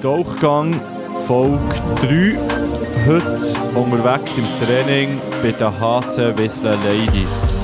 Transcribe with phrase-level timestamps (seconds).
[0.00, 0.80] Tauchgang
[1.26, 1.58] Folge
[2.00, 2.38] 3.
[3.06, 7.60] Heute unterwegs im Training bei den HC Whistler Ladies.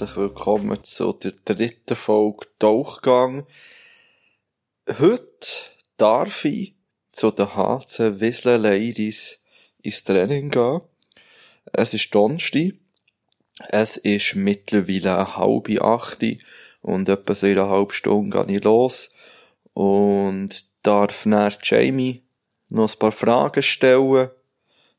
[0.00, 3.46] Herzlich willkommen zu der dritten Folge Tauchgang.
[4.88, 5.46] Heute
[5.98, 6.74] darf ich
[7.12, 9.42] zu den HC Whistler Ladies
[9.82, 10.80] ins Training gehen.
[11.74, 12.72] Es ist Donnerstag.
[13.68, 16.38] Es ist mittlerweile halbe achte
[16.80, 19.10] und etwa so in einer halben Stunde gehe ich los
[19.74, 22.22] und darf nach Jamie
[22.70, 24.30] noch ein paar Fragen stellen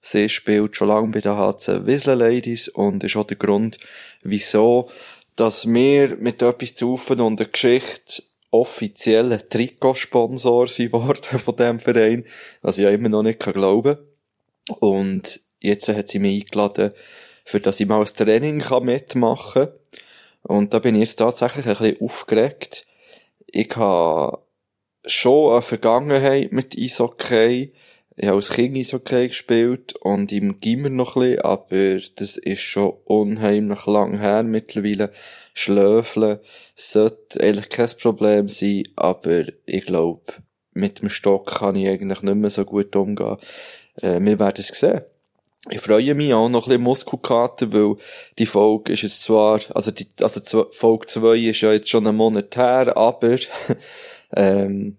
[0.01, 3.77] Sie spielt schon lange bei den HC Whistler Ladies und ist auch der Grund,
[4.23, 4.89] wieso,
[5.35, 12.25] dass wir mit etwas zu und der Geschichte offizieller Trikotsponsor sind worden von diesem Verein,
[12.61, 14.77] was ich ja immer noch nicht glauben kann.
[14.79, 16.91] Und jetzt hat sie mich eingeladen,
[17.45, 19.73] für dass ich mal ein Training mitmachen kann.
[20.43, 22.85] Und da bin ich jetzt tatsächlich ein bisschen aufgeregt.
[23.47, 24.39] Ich habe
[25.05, 27.73] schon eine Vergangenheit mit Eishockey,
[28.21, 32.61] ich habe als Kind Eishockey gespielt und im Gimmer noch ein bisschen, aber das ist
[32.61, 35.11] schon unheimlich lang her mittlerweile.
[35.55, 36.37] Schlöfeln
[36.75, 40.33] sollte eigentlich kein Problem sein, aber ich glaube,
[40.73, 43.37] mit dem Stock kann ich eigentlich nicht mehr so gut umgehen.
[43.99, 45.01] Äh, wir werden es sehen.
[45.71, 47.95] Ich freue mich auch noch ein bisschen Muskelkater, weil
[48.37, 52.17] die Folge ist jetzt zwar, also die, also Folge 2 ist ja jetzt schon einen
[52.17, 53.37] Monat her, aber,
[54.35, 54.97] ähm,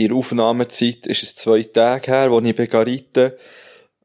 [0.00, 3.38] in der Aufnahmezeit ist es zwei Tage her, wo ich begarite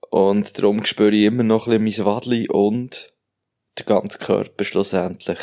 [0.10, 3.14] und darum spüre ich immer noch ein bisschen mein Wadli und
[3.80, 5.40] den ganzen Körper schlussendlich.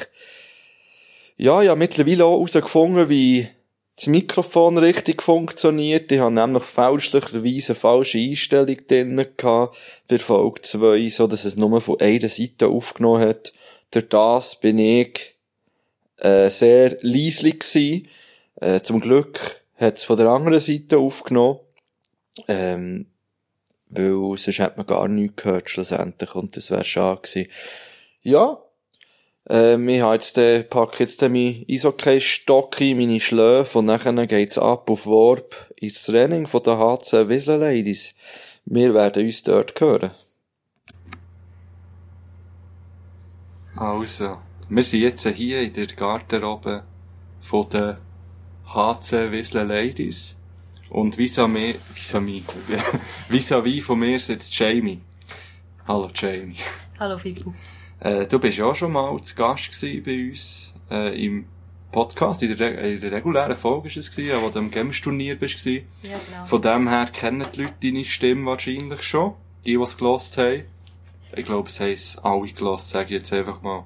[1.39, 3.49] Ja, ich habe mittlerweile auch herausgefunden, wie
[3.97, 6.13] das Mikrofon richtig funktioniert.
[6.13, 9.77] Ich habe nämlich fälschlicherweise eine falsche Einstellung drin gehabt
[10.09, 13.53] bei Folge 2, so dass es nur von einer Seite aufgenommen hat.
[13.91, 15.35] Durch das bin ich
[16.19, 18.07] äh, sehr leislich.
[18.61, 21.61] Äh, zum Glück hat es von der anderen Seite aufgenommen,
[22.49, 23.07] ähm,
[23.89, 27.51] weil sonst hätte man gar nichts gehört schlussendlich und das wäre schade gewesen.
[28.23, 28.59] Ja,
[29.51, 34.89] ähm, ich jetzt, äh, packe jetzt meinen Eishockey-Stock in meine Schläfe und dann geht's ab
[34.89, 38.15] auf Warp ins Training von der HC Whistler Ladies.
[38.65, 40.13] Wir werden uns dort hören.
[43.77, 44.39] Also,
[44.69, 46.85] wir sind jetzt hier in der Garderobe
[47.41, 47.99] von der
[48.75, 50.37] HC Whistler Ladies.
[50.89, 52.43] Und vis-à-vis, vis-à-vis,
[53.29, 55.01] vis-à-vis von mir sitzt Jamie.
[55.87, 56.57] Hallo Jamie.
[56.99, 57.53] Hallo Fibu.
[58.01, 61.47] Äh, du bist ja auch schon mal zu Gast bei uns äh, im
[61.91, 65.65] Podcast, in der, in der regulären Folge war es, gewesen, wo du am Games-Turnier bist.
[65.67, 66.47] Ja, genau.
[66.47, 69.35] Von dem her kennen die Leute deine Stimme wahrscheinlich schon,
[69.67, 70.65] die, die es gelost haben.
[71.37, 73.85] Ich glaube, es haben alle gelost, sage ich jetzt einfach mal.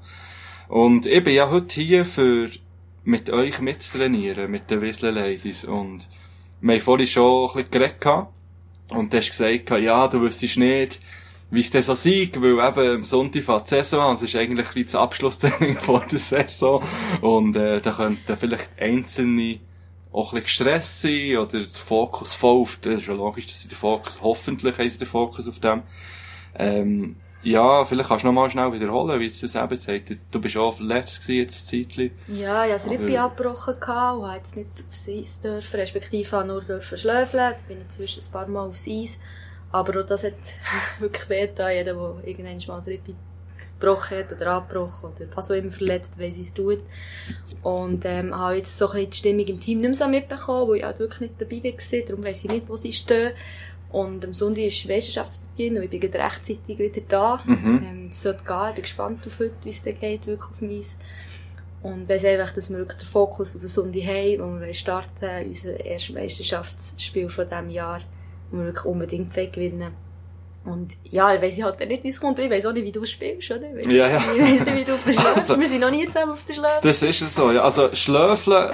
[0.68, 2.50] Und ich bin ja heute hier für
[3.06, 5.64] mit euch mitzutrainieren, mit den Whistler Ladies.
[5.64, 6.08] Und
[6.60, 8.26] wir haben vorhin schon ein bisschen geredet
[8.90, 11.00] und du hast gesagt, ja, du wüsstest nicht,
[11.50, 14.34] wie es denn so sei, weil eben am Sonntag fährt die Saison an, es ist
[14.34, 16.82] eigentlich wie das Abschlusstraining vor der Saison.
[17.20, 19.60] Und äh, da könnten vielleicht Einzelne
[20.12, 23.62] auch ein bisschen gestresst sein oder der Fokus voll auf, das ist ja logisch, dass
[23.62, 25.82] sie den Fokus, hoffentlich haben sie den Fokus auf dem,
[26.58, 27.16] ähm,
[27.46, 30.16] ja, vielleicht kannst du noch mal schnell wiederholen, wie es das eben sagt.
[30.32, 32.10] Du bist auch verletzt jetzt Zeitli.
[32.26, 36.60] Ja, ich hatte das Rippe abgebrochen und habe jetzt nicht aufs Eis dürfen, respektive nur
[36.62, 37.52] dürfen schlöfeln.
[37.52, 39.18] Da bin ich inzwischen ein paar Mal aufs Eis.
[39.70, 40.32] Aber auch das hat
[40.98, 41.42] wirklich weh.
[41.42, 43.14] Jeder, der irgendwann mal das Rippe
[43.78, 46.82] gebrochen hat oder abgebrochen oder was auch immer verletzt, weiss, wie es tut.
[47.62, 50.68] Und ähm, habe jetzt so ein bisschen die Stimmung im Team nicht mehr so mitbekommen,
[50.68, 52.06] weil ich halt wirklich nicht dabei war.
[52.06, 53.32] Darum weiss ich nicht, wo sie stehen.
[53.90, 57.42] Und am Sonntag ist Meisterschaftsbeginn und ich bin rechtzeitig wieder da.
[57.44, 57.82] Mhm.
[57.84, 58.68] Ähm, es sollte gehen.
[58.68, 60.86] Ich bin gespannt auf heute, wie es dann geht, wirklich auf mich.
[61.82, 65.46] Und weiss einfach, dass wir wirklich den Fokus auf den Sonntag haben, wo wir starten,
[65.46, 68.00] unser erstes Meisterschaftsspiel von diesem Jahr,
[68.50, 70.05] wo wir wirklich unbedingt gewinnen wollen.
[70.66, 72.40] Und ja, ich weiss halt nicht, wie es kommt.
[72.40, 73.68] Ich weiss auch nicht, wie du spielst, oder?
[73.88, 74.18] Ja, ja.
[74.18, 76.44] Ich weiss nicht, wie du auf der Schläfe also, Wir sind noch nie zusammen auf
[76.44, 76.80] der Schläfe.
[76.82, 77.62] Das ist es so, ja.
[77.62, 78.72] Also, Schläfeln,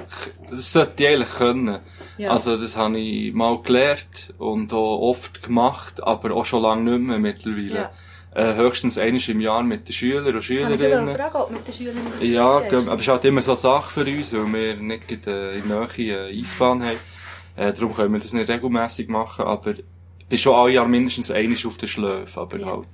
[0.51, 1.81] das sollte ich eigentlich können.
[2.17, 2.31] Ja.
[2.31, 7.09] Also, das habe ich mal gelernt und auch oft gemacht, aber auch schon lange nicht
[7.09, 7.75] mehr mittlerweile.
[7.75, 7.91] Ja.
[8.35, 11.09] Äh, höchstens einmal im Jahr mit den Schülern und Schülerinnen.
[11.09, 13.93] Ich frage, ob mit den Schülern Ja, aber es ist halt immer so eine Sache
[13.93, 16.97] für uns, weil wir nicht äh, in der Nähe eine Eisbahn haben.
[17.55, 19.75] Äh, darum können wir das nicht regelmässig machen, aber
[20.33, 22.67] bist schon alle Jahre mindestens einig auf der Schläfe, aber ja.
[22.67, 22.87] halt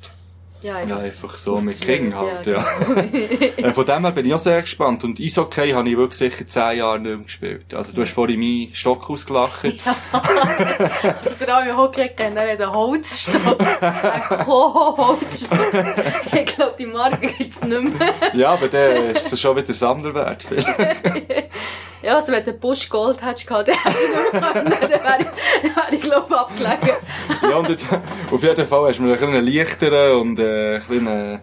[0.60, 0.98] Ja, Ja, einfach.
[1.04, 2.66] einfach so mit King halt, ja, ja.
[3.68, 5.04] Äh, Von dem her bin ich auch sehr gespannt.
[5.04, 7.74] Und Eishockey habe ich wirklich sicher zehn Jahre nicht mehr gespielt.
[7.74, 9.64] Also du hast vorhin meinen Stock ausgelacht.
[10.10, 13.60] Also vor allem im Hockey kennen wir den Holzstock.
[13.80, 15.72] Ein Koho-Holzstock.
[16.34, 18.08] Ich glaube, die Marke gibt's nicht mehr.
[18.34, 20.42] ja, aber dann ist es schon wieder Sammlerwert.
[20.42, 20.68] vielleicht.
[22.08, 24.70] Ja, also wenn du Busch Gold hättest gehabt, dann hätte ich mehr können.
[24.70, 26.96] Dann wäre ich, wäre ich glaube ich, abgelegen.
[27.42, 27.86] ja, und jetzt,
[28.32, 31.40] auf jeden Fall hast du mir einen leichteren und äh, ein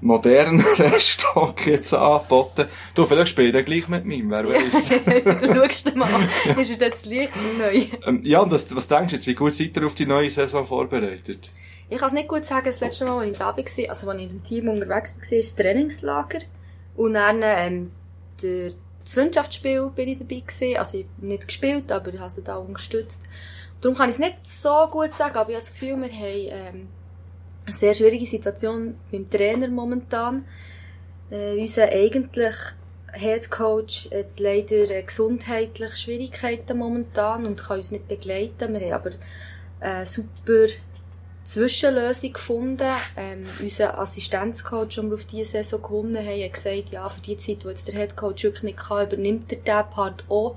[0.00, 2.64] moderneren Stock jetzt angeboten.
[2.94, 4.88] Du, vielleicht spiele ich dann gleich mit meinem, wer weiß.
[5.42, 6.28] du schaust mal.
[6.62, 7.84] Ist er jetzt Licht neu?
[8.06, 10.30] ähm, ja, und das, was denkst du jetzt, wie gut seid ihr auf die neue
[10.30, 11.50] Saison vorbereitet?
[11.90, 14.20] Ich kann es nicht gut sagen, das letzte Mal, als ich da war, also als
[14.22, 16.38] ich im Team unterwegs war, ist das Trainingslager.
[16.96, 17.90] Und dann, ähm,
[18.42, 18.72] der,
[19.06, 20.76] das Freundschaftsspiel bin ich dabei gewesen.
[20.76, 23.20] Also, ich habe nicht gespielt, aber ich habe sie da unterstützt.
[23.80, 26.76] Darum kann ich es nicht so gut sagen, aber ich habe das Gefühl, wir haben,
[26.76, 26.88] ähm,
[27.66, 30.44] eine sehr schwierige Situation beim Trainer momentan.
[31.30, 32.54] Äh, unser eigentlich
[33.12, 38.74] Head Coach hat leider äh, gesundheitliche Schwierigkeiten momentan und kann uns nicht begleiten.
[38.74, 39.10] Wir haben aber
[39.78, 40.66] eine super
[41.46, 42.90] Zwischenlösung gefunden.
[43.16, 47.36] Ähm, unser Assistenzcoach, den wir auf diese Saison gewonnen haben, hat gesagt, ja, für die
[47.36, 50.56] Zeit, wo jetzt der Head Coach wirklich nicht kann, übernimmt er diesen Part auch.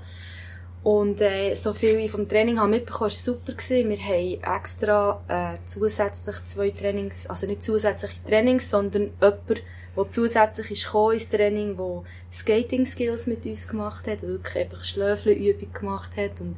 [0.82, 3.52] Und äh, so viel ich vom Training habe mitbekommen, war super.
[3.52, 3.88] Gewesen.
[3.90, 9.62] Wir haben extra äh, zusätzlich zwei Trainings, also nicht zusätzliche Trainings, sondern jemand,
[9.96, 12.02] der zusätzlich ist gekommen ins Training, der
[12.32, 16.56] Skating Skills mit uns gemacht hat, wirklich einfach Schlöflenübung gemacht hat und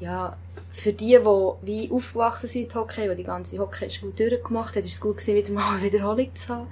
[0.00, 0.36] ja,
[0.72, 5.00] für die, die wie aufgewachsen sind Hockey, die die ganze Hockey-Schule durchgemacht haben, ist es
[5.00, 6.68] gut gewesen, wieder mal eine Wiederholung zu haben.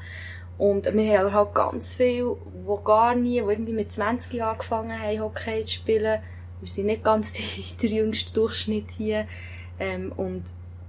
[0.59, 4.53] Und wir haben aber halt ganz viele, die gar nie, die irgendwie mit 20 Jahren
[4.53, 6.21] angefangen haben, Hockey zu spielen.
[6.61, 9.27] Wir sind nicht ganz der jüngste Durchschnitt hier.
[9.81, 10.44] Ähm, und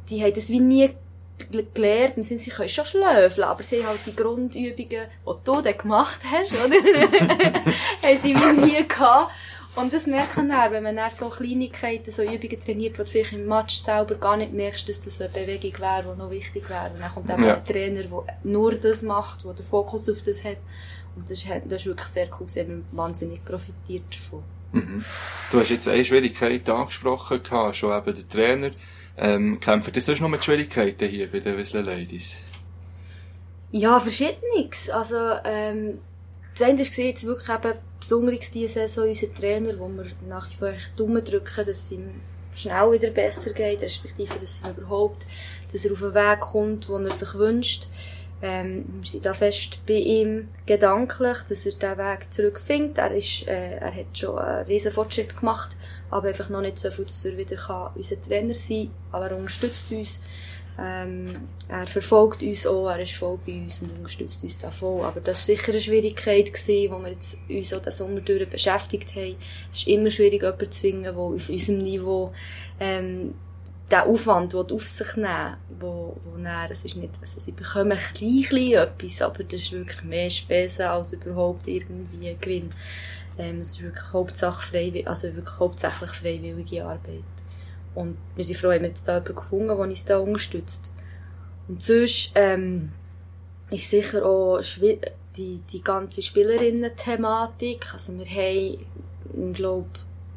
[0.10, 0.92] die haben das wie nie
[1.74, 2.18] gelernt.
[2.18, 4.98] Wir sind, sie können schon schlöfeln, aber sie haben halt die Grundübungen, die
[5.44, 6.76] du dann gemacht hast, oder?
[8.04, 9.32] haben sie wie nie gehabt.
[9.76, 13.10] Und das merkt man dann, wenn man dann so Kleinigkeiten, so Übungen trainiert, wo du
[13.10, 16.70] vielleicht im Match selber gar nicht merkst, dass das eine Bewegung wäre, die noch wichtig
[16.70, 16.92] wäre.
[16.94, 17.56] Und dann kommt eben Ja.
[17.56, 20.58] ein Trainer, der nur das macht, der den Fokus auf das hat.
[21.16, 24.44] Und das ist, das ist wirklich sehr cool, sie haben wahnsinnig profitiert davon.
[24.72, 25.06] Mhm.
[25.52, 28.72] Du hast jetzt eine Schwierigkeit angesprochen, gehabt, schon eben der Trainer.
[29.18, 32.36] Ähm, kämpfen das sonst noch mit Schwierigkeiten hier bei den Whistler Ladies?
[33.72, 34.90] Ja, verschiedenes.
[34.90, 36.00] Also, ähm,
[36.58, 40.56] das eine war jetzt wirklich eben besonders diese Saison unser Trainer, wo wir nach wie
[40.56, 42.22] vor Daumen drücken, dass es ihm
[42.54, 45.26] schnell wieder besser geht, respektive, dass er überhaupt,
[45.72, 47.88] dass er auf den Weg kommt, den er sich wünscht.
[48.42, 52.98] Ähm, wir sind da fest bei ihm gedanklich, dass er diesen Weg zurückfindet.
[52.98, 55.76] Er ist, äh, er hat schon einen riesen Fortschritt gemacht,
[56.10, 58.92] aber einfach noch nicht so viel, dass er wieder kann unser Trainer sein kann.
[59.12, 60.20] Aber er unterstützt uns.
[60.78, 65.06] Ähm, er verfolgt uns auch, er ist voll bei uns und unterstützt uns da voll.
[65.06, 68.50] Aber das war sicher eine Schwierigkeit, gewesen, wo wir jetzt uns auch den Sommer durch
[68.50, 69.36] beschäftigt haben.
[69.72, 72.34] Es ist immer schwierig, jemanden zu finden, der auf unserem Niveau
[72.80, 73.34] ähm,
[73.92, 77.92] den Aufwand will auf sich nehmen wo, wo dann, es ist nicht, also sie bekommen
[77.92, 82.70] ein klein, klein etwas, aber das ist wirklich mehr Spesen als überhaupt irgendwie Gewinn.
[83.38, 87.35] Ähm, es ist wirklich Hauptsache freiwillig, also wirklich hauptsächlich freiwillige Arbeit.
[87.96, 90.92] Und wir sind froh, haben wir jetzt da jemanden gefunden, der uns da unterstützt.
[91.68, 92.92] Und sonst, ähm,
[93.72, 94.62] ist sicher auch
[95.36, 97.94] die, die ganze Spielerinnen-Thematik.
[97.94, 98.78] Also wir haben,
[99.50, 99.90] ich glaube,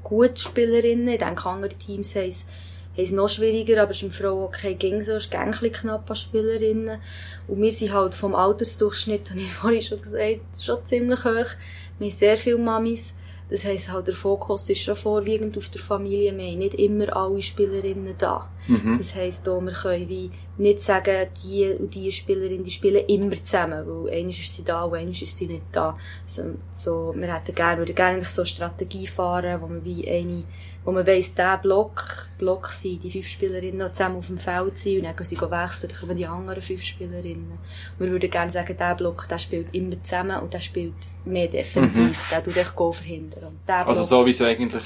[0.02, 1.09] gute Spielerinnen.
[1.09, 2.47] Ich denke, andere Teams haben es,
[2.94, 6.11] haben es noch schwieriger, aber es ist im Frauenhockey ging so, es ist ein knapp
[6.11, 6.99] an Spielerinnen.
[7.47, 11.50] Und wir sind halt vom Altersdurchschnitt, habe ich vorhin schon gesagt, schon ziemlich hoch.
[11.99, 13.14] Wir haben sehr viele Mamis.
[13.50, 16.37] Das heisst halt, der Fokus ist schon vorwiegend auf der Familie.
[16.37, 18.49] Wir haben nicht immer alle Spielerinnen da.
[18.68, 18.98] Mhm.
[18.98, 23.42] Das heisst auch, wir können wie nicht sagen, die und die Spielerin, die spielen immer
[23.42, 25.96] zusammen, weil einmal ist sie da und einmal ist sie nicht da.
[26.26, 30.06] So, so, wir hätten gerne, würden gerne eigentlich so eine Strategie fahren, wo man wie
[30.08, 30.44] eine,
[30.84, 34.76] wo man weiss, der Block, Block sind die fünf Spielerinnen noch zusammen auf dem Feld
[34.78, 37.58] sind und dann gehen sie wechseln, dann kommen die anderen fünf Spielerinnen.
[37.98, 40.94] Wir würden gerne sagen, der Block, der spielt immer zusammen und der spielt
[41.25, 43.58] mehr defensiv, der tut echt Goal verhindern.
[43.66, 44.82] Also Block- so wie es eigentlich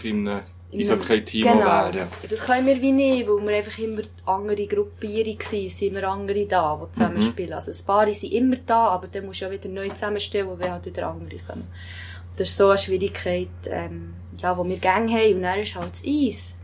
[0.73, 1.61] im äh, Eishockey-Team Genau.
[1.67, 2.09] auch wäre.
[2.29, 6.47] Das können wir wie nicht, weil wir einfach immer andere Gruppierung sind, sind wir andere
[6.47, 7.23] da, die zusammen Mhm.
[7.23, 7.53] spielen.
[7.53, 10.59] Also ein paar sind immer da, aber dann musst du ja wieder neu zusammenstellen, wo
[10.59, 11.69] wir halt wieder andere kommen.
[12.37, 15.93] Das ist so eine Schwierigkeit, ähm, ja, die wir gerne haben, und dann ist halt
[15.93, 16.55] das Eis.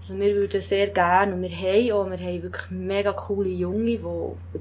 [0.00, 3.96] Also wir würden sehr gerne, und wir haben auch, wir haben wirklich mega coole Junge,
[3.96, 3.98] die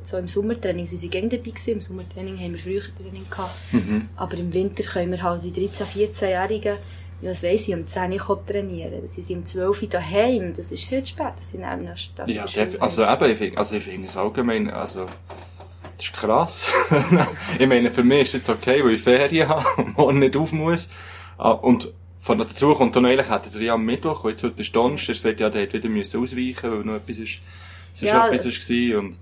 [0.01, 3.53] so im Sommertraining, sie sind gerne dabei gewesen, im Sommertraining haben wir früher Training gehabt,
[3.71, 4.07] Mhm.
[4.15, 6.77] aber im Winter können wir halt die 13-, 14-Jährigen,
[7.21, 9.07] ja, was weiss ich, um 10 Uhr trainieren.
[9.07, 10.53] Sie sind um 12 Uhr daheim.
[10.55, 11.33] Das ist viel zu spät.
[11.41, 14.69] Sie sind eben noch Ja, def- also eben, ich finde, also ich finde es allgemein,
[14.69, 15.05] also
[15.97, 16.67] das ist krass.
[17.59, 20.35] ich meine, für mich ist es jetzt okay, weil ich Ferien habe und morgen nicht
[20.37, 20.89] auf muss.
[21.37, 24.61] Ah, Und von dazu kommt dann eigentlich, hätte er ja am Mittwoch, weil jetzt heute
[24.61, 27.39] ist Donnerstag, er sagt, ja, der hätte wieder müssen ausweichen, weil noch etwas ist,
[27.93, 29.17] es ist Ja, etwas das- ist gewesen und,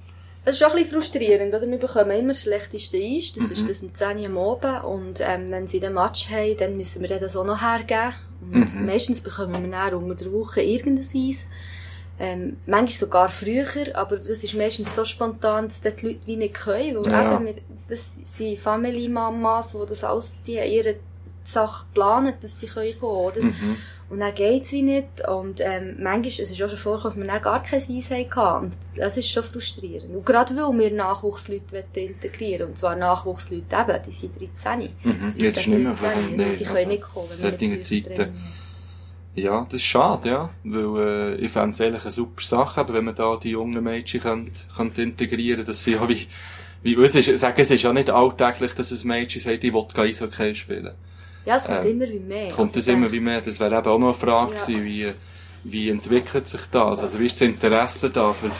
[0.48, 1.68] Es ist auch ein bisschen frustrierend, oder?
[1.68, 4.84] Wir bekommen immer das schlechteste Eis, das ist das um 10 Uhr am Abend.
[4.84, 8.14] Und ähm, wenn sie den Match haben, dann müssen wir das auch noch hergeben.
[8.42, 8.86] Und Mhm.
[8.86, 11.48] meistens bekommen wir dann unter der Woche irgendein Eis.
[12.20, 16.36] Ähm, manchmal sogar früher, aber das ist meistens so spontan, dass dort die Leute wie
[16.38, 16.96] nicht können.
[17.04, 17.36] Weil Ja.
[17.36, 17.56] eben, wir,
[17.90, 20.96] das sind Family-Mamas, die das alles, die ihre
[21.44, 23.42] Sache planen, dass sie können kommen, oder?
[23.42, 23.78] mhm.
[24.10, 25.28] Und dann geht's wie nicht.
[25.28, 28.66] Und, ähm, manchmal, es ist auch schon vorgekommen, dass wir dann gar kein Eis hatten.
[28.66, 30.16] Und das ist schon frustrierend.
[30.16, 34.90] Und gerade weil wir Nachwuchsleute wollen integrieren Und zwar Nachwuchsleute eben, die sind 13.
[35.04, 35.34] Mhm.
[35.38, 36.50] Das ist nicht mehr sind 13, vorhanden.
[36.50, 37.28] und Die können also, nicht kommen.
[37.32, 38.14] solche Zeiten.
[38.14, 38.34] trainieren.
[39.36, 40.50] Ja, das ist schade, ja.
[40.64, 43.84] Weil, äh, ich fände es eigentlich eine super Sache, aber wenn man da die jungen
[43.84, 46.28] Mädchen könnte, könnte integrieren, dass sie ja wie,
[46.84, 49.86] wie, es ist, sagen, es ist ja nicht alltäglich, dass ein Mädchen sagt, ich will
[49.94, 50.94] kein Eishockey spielen.
[51.46, 52.52] Ja, es kommt Ähm, immer wie mehr.
[52.52, 53.42] Kommt Also das ich immer wie mehr?
[53.42, 54.58] Das wäre eben auch noch eine Frage Ja.
[54.66, 55.14] gewesen, wie,
[55.64, 57.00] wie entwickelt sich das?
[57.02, 58.52] Also, wie ist das Interesse da für,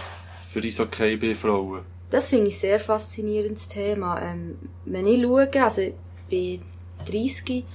[0.52, 1.82] für Eishockey bei Frauen?
[2.10, 4.22] Das finde ich ein sehr faszinierendes Thema.
[4.22, 5.94] Ähm, wenn ich schaue, also ich
[6.30, 6.62] bin
[7.06, 7.66] 30,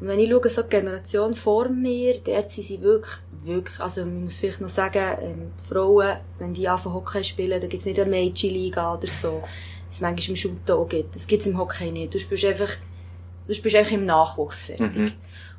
[0.00, 4.02] und wenn ich schaue, so die Generation vor mir, dort sind sie wirklich, wirklich, also
[4.04, 7.86] man muss vielleicht noch sagen, ähm, Frauen, wenn die anfangen Hockey spielen, dann gibt es
[7.86, 11.14] nicht eine Mädchenliga oder so, wie es manchmal im auch gibt.
[11.14, 12.14] Das gibt es im Hockey nicht.
[12.14, 12.70] Du spielst einfach,
[13.48, 14.94] du spielst einfach im Nachwuchs fertig.
[14.96, 15.12] Mhm.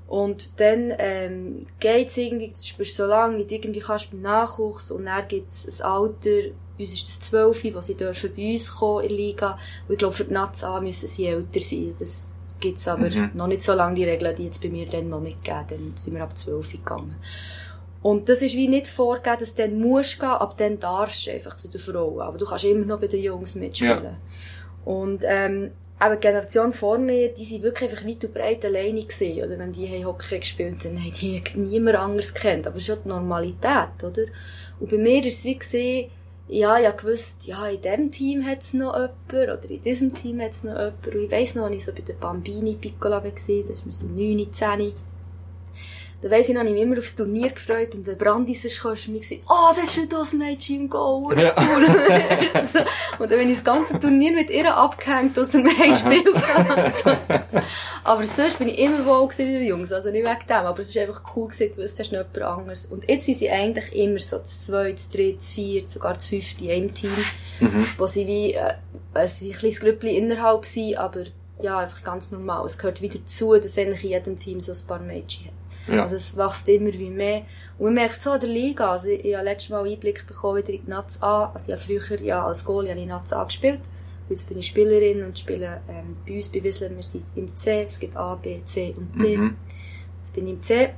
[0.07, 4.89] Und dann ähm, geht's irgendwie, du spielst so lange, wie du irgendwie kannst beim Nachwuchs
[4.89, 6.29] und dann gibt's ein Alter,
[6.79, 9.59] uns ist das 12, wo sie dürfen bei uns kommen in der Liga.
[9.87, 11.93] Und ich glaube, für die Nats A müssen sie älter sein.
[11.99, 13.31] Das gibt's aber Mhm.
[13.33, 15.65] noch nicht so lange, die Regeln, die jetzt bei mir dann noch nicht gegeben.
[15.69, 17.15] Dann sind wir ab 12 gegangen.
[18.01, 21.31] Und das ist wie nicht vorgegeben, dass du dann musst gehen, ab dann darfst du
[21.31, 22.21] einfach zu den Frauen.
[22.21, 24.15] Aber du kannst immer noch bei den Jungs mitspielen.
[24.85, 29.03] Und, ähm, aber die Generation vor mir, die sind wirklich einfach weit und breit alleine
[29.03, 29.43] gewesen.
[29.43, 32.65] Oder wenn die Hockey gespielt haben, haben die niemand anderes kennt.
[32.65, 34.23] Aber es ist ja die Normalität, oder?
[34.79, 36.11] Und bei mir ist es wie gesehen,
[36.47, 40.41] ja, ich gewusst, ja, in diesem Team hat es noch jemand, oder in diesem Team
[40.41, 41.07] hat es noch jemand.
[41.07, 44.07] Und ich weiss noch, als ich so bei der Bambini Piccola war, das mir so
[44.07, 44.93] 9, 10,
[46.21, 48.95] da weiss ich noch, ich mich immer aufs Turnier gefreut und wenn Brandis ist gekommen,
[49.07, 51.53] mich gewesen, oh, das ist schon das Mädchen im Goal, Ja.
[51.57, 51.85] cool.
[53.19, 56.23] Und dann bin ich das ganze Turnier mit ihr abgehängt, aus dem Spiel
[57.03, 57.11] so.
[58.03, 60.79] Aber sonst bin ich immer wohl gewesen bei den Jungs, also nicht wegen dem, aber
[60.79, 62.85] es ist einfach cool gewesen, gewusst, hast du noch jemand anderes.
[62.85, 66.27] Und jetzt sind sie eigentlich immer so das zweite, das dritte, das vierte, sogar das
[66.27, 67.11] fünfte einem Team,
[67.59, 67.87] Mhm.
[67.97, 68.73] wo sie wie, äh,
[69.13, 71.23] ein, wie ein kleines Grüppli innerhalb sind, aber
[71.61, 72.65] ja, einfach ganz normal.
[72.65, 75.53] Es gehört wieder dazu, dass eigentlich in jedem Team so ein paar Mädchen hat.
[75.87, 76.03] Ja.
[76.03, 77.43] Also es wächst immer wie mehr.
[77.77, 80.57] Und man merkt so an der Liga, also ich, ich habe letztes Mal Einblick bekommen
[80.57, 81.51] wieder in die Nats A.
[81.53, 83.79] Also ich habe früher ja als Goalie habe ich Nats A gespielt.
[83.79, 87.55] Und jetzt bin ich Spielerin und spiele ähm, bei uns bei Wiesler, wir sind im
[87.55, 89.37] C, es gibt A, B, C und D.
[89.37, 89.55] Mhm.
[90.17, 90.89] Jetzt bin ich im C.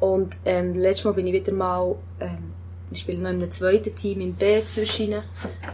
[0.00, 2.52] Und ähm, letztes Mal bin ich wieder mal, ähm,
[2.90, 5.14] ich spiele noch in einem zweiten Team im B zwischen.
[5.14, 5.24] Und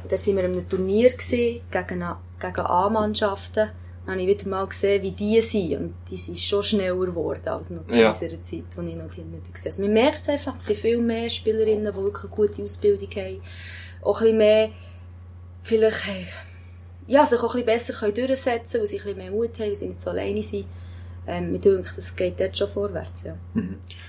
[0.09, 2.05] dann sind wir in einem Turnier gewesen, gegen,
[2.41, 3.71] gegen A-Mannschaften.
[4.07, 5.77] Habe ich wieder mal gesehen, wie die sind.
[5.77, 8.09] Und die sind schon schneller geworden als noch zu Ja.
[8.09, 9.65] unserer Zeit, als ich noch drinnen war.
[9.65, 13.09] Also man merkt es einfach, es sind viel mehr Spielerinnen, die wirklich eine gute Ausbildung
[13.15, 13.41] haben.
[14.03, 14.71] Auch ein bisschen mehr,
[15.63, 16.03] vielleicht,
[17.07, 19.67] ja, sich auch ein bisschen besser können durchsetzen weil sie ein bisschen mehr Mut haben,
[19.69, 20.67] weil sie nicht so alleine sind.
[21.25, 23.37] Ähm, mir denke, das geht dort schon vorwärts, ja.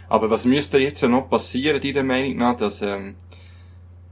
[0.09, 3.13] Aber was müsste jetzt noch passieren, deiner Meinung nach, dass, ähm,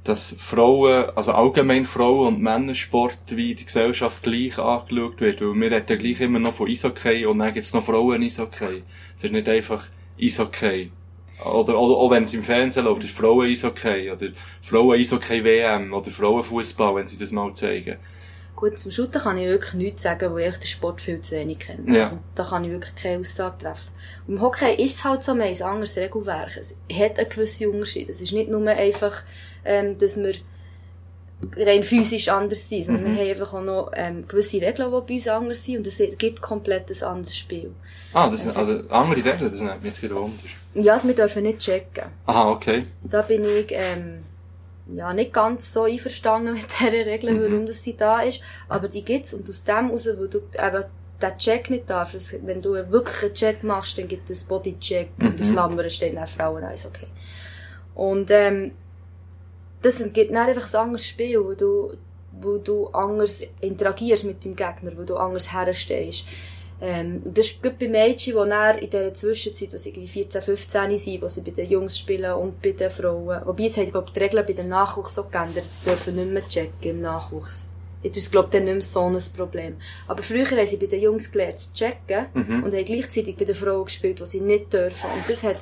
[0.03, 5.41] dass Frauen, also allgemein Frauen und Männersport wie die Gesellschaft gleich angeschaut wird?
[5.41, 8.83] Weil wir reden gleich immer noch von Eishockey und dann gibt's noch Frauen-Eishockey.
[9.17, 9.85] Es ist nicht einfach
[10.19, 10.91] Eishockey.
[11.45, 14.27] Oder, oder auch wenn es im Fernsehen läuft, ist Frauen-Eishockey oder
[14.63, 17.97] Frauen-Eishockey-WM oder Frauenfußball, wenn sie das mal zeigen.
[18.55, 21.57] Gut, zum Shooten kann ich wirklich nichts sagen, weil ich den Sport viel zu wenig
[21.59, 21.95] kenne.
[21.95, 22.03] Ja.
[22.03, 23.89] Also, da kann ich wirklich keine Aussage treffen.
[24.27, 26.57] Und Im Hockey ist es halt so, haben ein anderes Regelwerk.
[26.57, 28.09] Es hat einen gewissen Unterschied.
[28.09, 29.23] Es ist nicht nur einfach,
[29.65, 30.33] ähm, dass wir
[31.57, 33.15] rein physisch anders sind, sondern Mhm.
[33.15, 35.97] wir haben einfach auch noch ähm, gewisse Regeln, die bei uns anders sind und es
[36.17, 37.71] gibt komplett ein anderes Spiel.
[38.13, 40.35] Ah, das sind also andere Regeln, das nimmt mich jetzt gerade Wunder.
[40.75, 42.05] Ja, also wir dürfen nicht checken.
[42.27, 42.85] Aha, okay.
[43.03, 44.19] Da bin ich ähm,
[44.95, 47.41] ja, nicht ganz so einverstanden mit dieser Regel, Mhm.
[47.41, 48.41] warum das sie da ist.
[48.69, 50.83] Aber die gibt's und aus dem heraus, wo du eben
[51.21, 55.09] den Check nicht darfst, also wenn du wirklich einen Check machst, dann gibt es Bodycheck
[55.19, 55.53] und in Mhm.
[55.53, 57.07] Klammern steht dann Frauen eins, okay.
[57.95, 58.71] Und ähm,
[59.81, 61.93] das gibt dann einfach ein anderes Spiel, wo du,
[62.39, 66.25] wo du anders interagierst mit dem Gegner, wo du anders herstehst.
[66.83, 70.41] Ähm, das ist gut bei Mädchen, die dann in dieser Zwischenzeit, wo sie irgendwie 14,
[70.41, 73.41] 15 sind, wo sie bei den Jungs spielen und bei den Frauen.
[73.45, 75.65] Wobei jetzt haben, glaube ich, die Regeln bei den Nachwuchs auch geändert.
[75.65, 77.67] Jetzt dürfen nicht mehr checken im Nachwuchs.
[78.01, 79.75] Jetzt ist es, glaube ich, dann nicht mehr so ein Problem.
[80.07, 82.63] Aber früher haben sie bei den Jungs gelernt zu checken Mhm.
[82.63, 85.07] und haben gleichzeitig bei den Frauen gespielt, was sie nicht dürfen.
[85.11, 85.57] Und das hat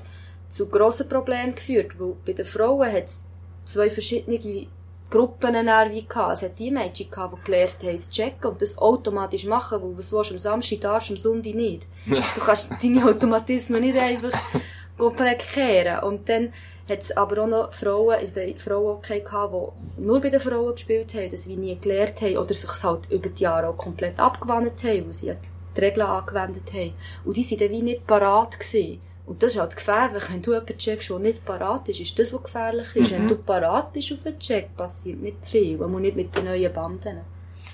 [0.48, 3.28] zu grossen Problemen geführt, weil bei den Frauen hat es
[3.70, 4.68] zwei verschiedene
[5.10, 6.38] Gruppen wie gehabt.
[6.38, 9.98] Es hat die Mädchen gehabt, die gelernt haben zu checken und das automatisch machen, weil
[9.98, 11.88] was willst am Samstag darfst, am Sonntag nicht.
[12.06, 14.38] Du kannst deine Automatismen nicht einfach
[14.98, 16.04] komplett kehren.
[16.04, 16.54] Und dann
[16.88, 20.74] hat es aber auch noch Frauen in der Frauenhockey gehabt, die nur bei den Frauen
[20.74, 24.20] gespielt haben, das wie nie gelernt haben oder sich halt über die Jahre auch komplett
[24.20, 25.40] abgewandt haben, weil sie halt
[25.76, 26.94] die Regeln angewendet haben.
[27.26, 29.02] Und die sind dann wie nicht parat gewesen.
[29.29, 30.24] Und das ist halt gefährlich.
[30.31, 33.12] Wenn du jemanden checkst, der nicht parat ist, ist das, was gefährlich ist.
[33.12, 35.77] Wenn du parat bist auf den Check, passiert nicht viel.
[35.77, 37.21] Man nicht mit den neuen Banden.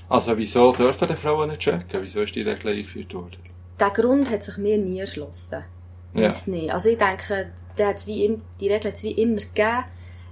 [0.09, 2.01] Also, wieso dürfen die Frauen nicht checken?
[2.01, 3.37] Wieso ist die Regel eingeführt worden?
[3.79, 5.63] Der Grund hat sich mir nie erschlossen.
[6.13, 6.33] Ja.
[6.45, 6.73] Nicht.
[6.73, 9.85] Also ich denke, der hat's wie im, die Regel hat es wie immer gegeben.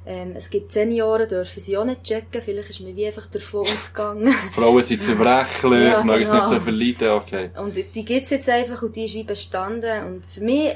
[0.05, 2.41] Ähm, es gibt Senioren, dürfen sie auch nicht checken.
[2.41, 4.33] Vielleicht ist mir wie einfach davon ausgegangen.
[4.53, 6.41] Frauen sind zerbrechlich, Ja, mögen es genau.
[6.41, 7.49] nicht so verleiden, okay.
[7.57, 10.05] Und die gibt's jetzt einfach und die ist wie bestanden.
[10.07, 10.73] Und für mich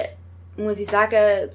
[0.58, 1.50] muss ich sagen,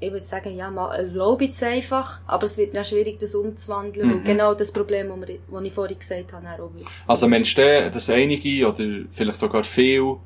[0.00, 2.20] ich würde sagen, ja, mal erlaube es einfach.
[2.26, 4.06] Aber es wird dann schwierig, das umzuwandeln.
[4.08, 4.14] Mhm.
[4.14, 6.86] Und genau das Problem, das wir- ich vorhin gesagt habe, auch wird.
[7.06, 10.16] Also, meinst du, dass einige oder vielleicht sogar viele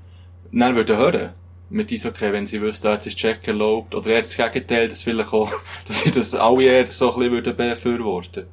[0.52, 1.30] dann würden hören?
[1.70, 3.94] Mit Eishockey, wenn sie wüssten, jetzt ist Check erlaubt.
[3.94, 5.50] Oder eher das Gegenteil, dass vielleicht auch,
[5.88, 8.46] dass sie das alle eher so ein bisschen würden befürworten.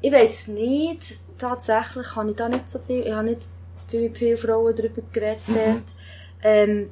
[0.00, 1.18] Ich weiss nicht.
[1.36, 3.42] Tatsächlich habe ich da nicht so viel, ich habe nicht
[3.88, 5.82] viel mit vielen Frauen darüber geredet dort.
[6.42, 6.90] Ähm,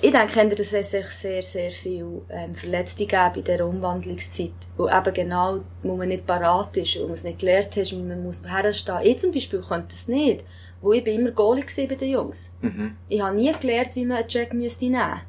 [0.00, 4.52] ich denke, dass es sich sehr, sehr viel ähm, Verletzte geben in dieser Umwandlungszeit.
[4.76, 8.22] Wo eben genau, wo man nicht parat ist und man es nicht gelernt hat man
[8.22, 9.00] muss herstehen.
[9.02, 10.44] Ich zum Beispiel könnte es nicht.
[10.80, 12.52] Wo ich bin immer Goalie gewesen bei den Jungs.
[12.60, 12.96] Mhm.
[13.08, 15.20] Ich habe nie gelernt, wie man einen Check müsste nehmen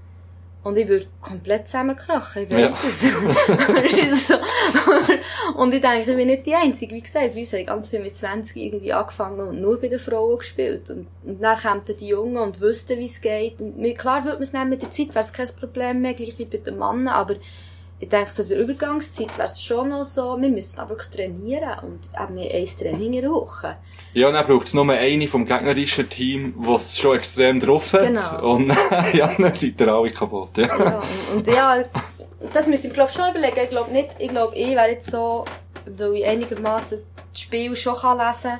[0.61, 2.67] Und ich würde komplett zusammenkrachen, ich Ja.
[2.67, 3.03] weiss es.
[3.05, 4.33] Es ist so.
[5.55, 6.95] und ich denke, ich bin nicht die Einzige.
[6.95, 10.37] Wie gesagt, wir haben ganz viel mit 20 irgendwie angefangen und nur bei den Frauen
[10.37, 10.89] gespielt.
[10.89, 13.61] Und, und dann kamen die Jungen und wussten, wie es geht.
[13.61, 16.37] Und klar würde man es nehmen mit der Zeit, wäre es kein Problem mehr, gleich
[16.37, 17.07] wie bei den Männern.
[17.07, 17.35] Aber
[17.99, 21.09] ich denke, so in der Übergangszeit wäre es schon noch so, wir müssen auch wirklich
[21.09, 21.79] trainieren.
[21.81, 23.75] Und eben nicht ein Training in der Woche.
[24.13, 28.03] Ja, und dann braucht es nur eine vom gegnerischen Team, was schon extrem drauf hat.
[28.03, 28.53] Genau.
[28.53, 28.69] Und
[29.13, 30.67] ja, dann seid ihr alle kaputt, ja.
[30.67, 31.01] Ja,
[31.33, 31.83] und, und ja,
[32.53, 33.59] das müsste ich glaube schon überlegen.
[33.63, 35.43] Ich glaube nicht, ich glaube, ich wäre jetzt so,
[35.85, 38.59] weil ich einigermaßen das Spiel schon kann lesen kann,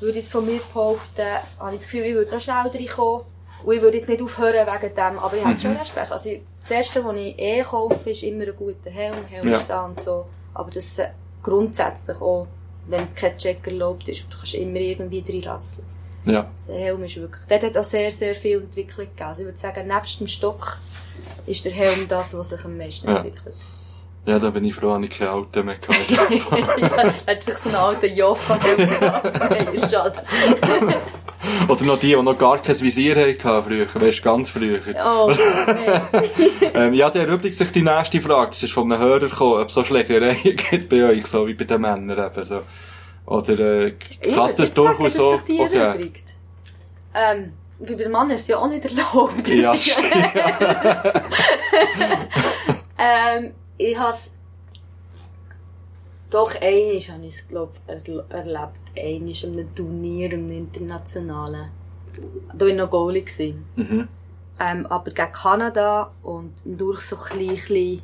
[0.00, 1.26] würde ich jetzt von mir behaupten,
[1.60, 3.22] habe ich das Gefühl, ich würde noch schnell reinkommen.
[3.64, 6.10] Und ich würde jetzt nicht aufhören wegen dem, aber ich habe schon Respekt.
[6.10, 6.30] Also,
[6.62, 9.92] das erste, was ich eh kaufe, ist immer ein guter Helm, Helm Ja.
[9.96, 10.26] so.
[10.54, 11.08] Aber das äh,
[11.42, 12.46] grundsätzlich auch,
[12.88, 15.84] wenn kein Check erlaubt ist, du kannst immer irgendwie reinlassen.
[16.26, 16.50] Ja.
[16.68, 19.28] Der Helm ist wirklich, dort hat es auch sehr, sehr viel Entwicklung gegeben.
[19.28, 20.78] Also ich würde sagen, nebst dem Stock
[21.46, 23.16] ist der Helm das, was sich am meisten Ja.
[23.16, 23.54] entwickelt.
[24.26, 26.14] Ja, da bin ich froh, dass ich kein Auto mehr hatte.
[26.80, 28.14] ja, hat sich so einen alten
[29.74, 30.22] ist schade.
[31.68, 33.86] Oder noch die, die noch gar kein Visier hatten früher.
[33.94, 34.80] Weißt du, ganz früher.
[35.04, 35.32] Oh.
[36.72, 38.50] Ähm, ja, der erübrigt sich die nächste Frage.
[38.50, 40.36] Das ist von einem Hörer gekommen, ob es so Schlägereien
[40.70, 42.60] gibt bei euch, so wie bei den Männern eben so.
[43.26, 43.94] Oder, äh,
[44.34, 46.12] kannst du das durchaus so, sich die okay.
[47.14, 49.48] Ähm, bei den Männern ist es ja auch nicht erlaubt.
[49.48, 49.96] Ja, ist-
[52.98, 54.30] ähm, ich has
[56.30, 58.78] doch einmal habe ich es, glaub, erl- erlebt.
[58.96, 61.70] Einmal an einem Turnier, einem internationalen.
[62.52, 63.24] Da war ich noch Goalie.
[63.76, 64.08] Mhm.
[64.60, 68.02] Ähm, aber gegen Kanada und durch so klein, klein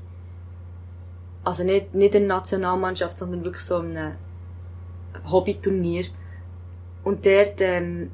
[1.45, 4.17] also nicht, nicht in der Nationalmannschaft, sondern wirklich so in einem
[5.31, 6.07] Hobbyturnier.
[7.05, 8.11] Und dort, ähm,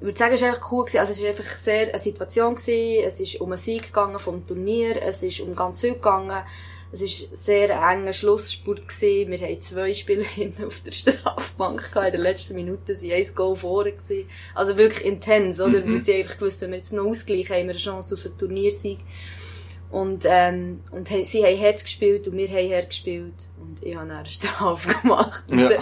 [0.00, 0.84] ich würde sagen, es war einfach cool.
[0.84, 1.00] Gewesen.
[1.00, 2.54] Also es war einfach sehr eine Situation.
[2.54, 3.04] Gewesen.
[3.04, 5.02] Es ist um einen Sieg gegangen vom Turnier.
[5.02, 6.44] Es ist um ganz viel gegangen.
[6.92, 8.86] Es war sehr ein enger Schlussspurt.
[8.88, 9.30] Gewesen.
[9.30, 12.06] Wir hatten zwei Spielerinnen auf der Strafbank gehabt.
[12.06, 13.92] In der letzten Minute waren ein Goal vorne.
[13.92, 14.28] Gewesen.
[14.54, 15.80] Also wirklich intens, oder?
[15.80, 15.94] Mhm.
[15.94, 18.38] Weil sie einfach gewusst, wenn wir jetzt noch ausgleichen, haben wir eine Chance auf einen
[18.38, 19.00] Turniersieg.
[19.90, 23.48] Und, ähm, und he- sie haben hart gespielt und wir haben hart gespielt.
[23.58, 25.44] Und ich habe dann eine Strafe gemacht.
[25.50, 25.70] Ja.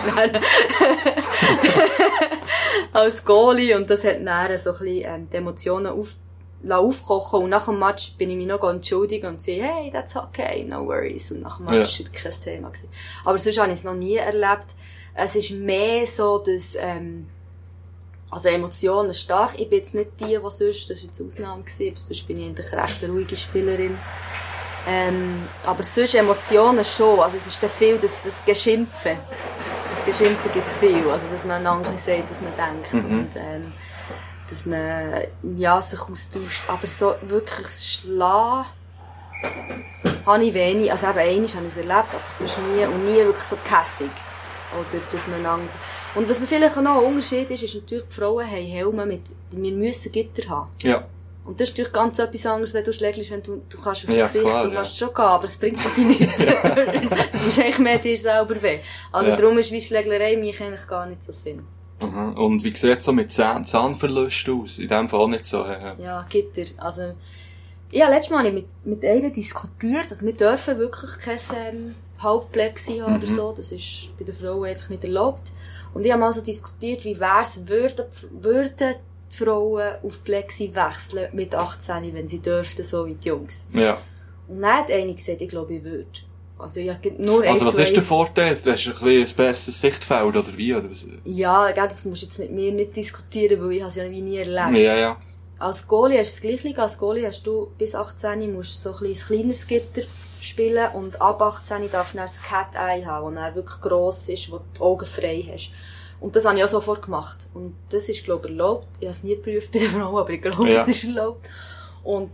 [2.93, 3.75] Als Goalie.
[3.75, 6.15] Und das hat dann so ein bisschen, ähm, die Emotionen auf,
[6.69, 7.43] aufkochen.
[7.45, 10.87] Und nach dem Match bin ich mich noch entschuldigt und sie, hey, that's okay, no
[10.87, 11.31] worries.
[11.33, 12.07] Und nach dem Match Ja.
[12.07, 12.69] war es kein Thema.
[12.69, 12.89] Gewesen.
[13.25, 14.67] Aber sonst habe ich es noch nie erlebt.
[15.15, 17.27] Es ist mehr so, dass, ähm,
[18.31, 19.59] also Emotionen stark.
[19.59, 22.39] Ich bin jetzt nicht die, die sonst, das war jetzt Ausnahme, gewesen, aber sonst bin
[22.39, 23.99] ich eigentlich eine recht ruhige Spielerin.
[24.87, 27.21] Ähm, aber sonst Emotionen schon.
[27.21, 29.19] Also es ist dann viel das, das Geschimpfen.
[29.95, 31.09] Das Geschimpfen gibt es viel.
[31.09, 32.93] Also dass man einander sagt, was man denkt.
[32.93, 33.19] Mhm.
[33.19, 33.73] Und, ähm,
[34.49, 35.25] dass man,
[35.57, 36.65] ja, sich austauscht.
[36.69, 38.67] Aber so wirklich das Schlagen
[40.25, 40.91] habe ich wenig.
[40.91, 42.85] Also eben einmal habe ich es erlebt, aber sonst nie.
[42.85, 44.11] Und nie wirklich so kässig.
[44.79, 45.73] Oder dass man einander...
[46.15, 49.23] Und was mir vielleicht noch ein Unterschied ist, ist natürlich, die Frauen haben Helme mit,
[49.51, 50.71] wir müssen Gitter haben.
[50.83, 51.07] Ja.
[51.45, 54.17] Und das ist natürlich ganz etwas anderes, wenn du schlägst, wenn du, du kannst aufs
[54.17, 54.75] Ja, Gesicht, klar, du ja.
[54.77, 56.37] kannst schon gehen, aber es bringt dir nichts.
[56.45, 58.79] du musst eigentlich mehr dir selber weh.
[59.13, 59.37] Also Ja.
[59.37, 61.63] darum ist wie Schlägerei mich eigentlich gar nicht so Sinn.
[62.01, 62.31] Aha.
[62.31, 64.79] Und wie sieht es so mit Zahn Zahnverlust aus?
[64.81, 65.63] In dem Fall auch nicht so.
[65.65, 66.65] Äh, Ja, Gitter.
[66.79, 67.15] Also,
[67.93, 71.95] ja, letztes Mal habe ich mit, mit einer diskutiert, also wir dürfen wirklich kein ähm,
[72.23, 73.35] Halbplexi haben oder Mhm.
[73.35, 75.53] so, das ist bei den Frauen einfach nicht erlaubt.
[75.95, 78.95] Und ich habe mal so diskutiert, wie wär's, würden, würden
[79.33, 83.67] die Frauen auf Plexi wechseln mit 18, wenn sie dürften, so wie die Jungs.
[83.73, 83.99] ja.
[84.49, 86.07] Und dann hat eine gesagt, ich glaube, ich würde.
[86.57, 88.57] Also ich habe nur Also was ist der Vorteil?
[88.63, 90.73] Du hast ein, bisschen ein besseres Sichtfeld oder wie?
[90.73, 91.05] Oder was?
[91.25, 94.79] Ja, das musst du jetzt mit mir nicht diskutieren, weil ich es ja nie erlebt.
[94.79, 95.17] Ja, ja.
[95.59, 96.81] Als Goalie hast du das Gleiche.
[96.81, 100.03] Als Goalie hast du bis 18 musst du so ein bisschen kleineres Gitter
[100.41, 104.29] spielen und ab 18 darfst du dann das Cat Eye haben, das dann wirklich gross
[104.29, 105.71] ist, wo du die Augen frei hast.
[106.21, 107.47] Und das habe ich auch sofort gemacht.
[107.55, 108.87] Und das ist, glaube ich, erlaubt.
[109.01, 110.83] Ich habe es nie geprüft bei der Frau, aber ich glaube, Ja.
[110.83, 111.47] es ist erlaubt.
[112.03, 112.31] Und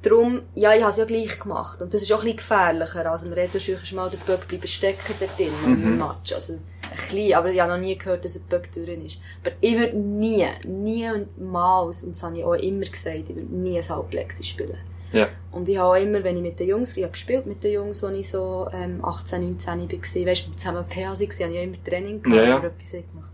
[0.00, 1.82] darum, ja, ich habe es ja gleich gemacht.
[1.82, 3.10] Und das ist auch ein bisschen gefährlicher.
[3.10, 5.82] Also, man redet schon mal, der Böck bleiben stecken dort drin, Mhm.
[5.82, 6.32] im Match.
[6.32, 6.60] Also, ein
[6.96, 9.18] bisschen, aber ich habe noch nie gehört, dass ein Böck drin ist.
[9.42, 13.78] Aber ich würde nie, niemals, und das habe ich auch immer gesagt, ich würde nie
[13.78, 14.78] ein Halbplexi spielen.
[15.14, 15.28] Ja.
[15.52, 17.72] Und ich habe auch immer, wenn ich mit den Jungs, ich habe gespielt mit den
[17.72, 21.40] Jungs, als ich so ähm, 18, 19 war, weißt du, zusammen PA waren, habe ich
[21.40, 22.58] immer Training gehabt, Ja, ja.
[22.58, 23.30] oder etwas gemacht.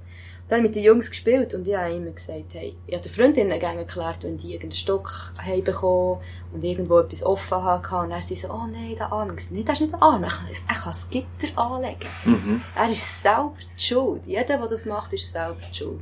[0.50, 3.04] Dann habe ich mit den Jungs gespielt und ich habe immer gesagt, hey, ich habe
[3.04, 6.20] den Freundinnen gerne erklärt, wenn die irgendeinen Stock haben bekommen
[6.52, 9.30] und irgendwo etwas offen hatten, und dann sind sie so, oh nein, der Arm.
[9.30, 12.10] Ich gesagt, nee, das ist nicht der Arm, er kann, er kann das Gitter anlegen.
[12.24, 12.62] Mhm.
[12.74, 14.26] Er ist selber die Schuld.
[14.26, 16.00] Jeder, der das macht, ist selber die Schuld.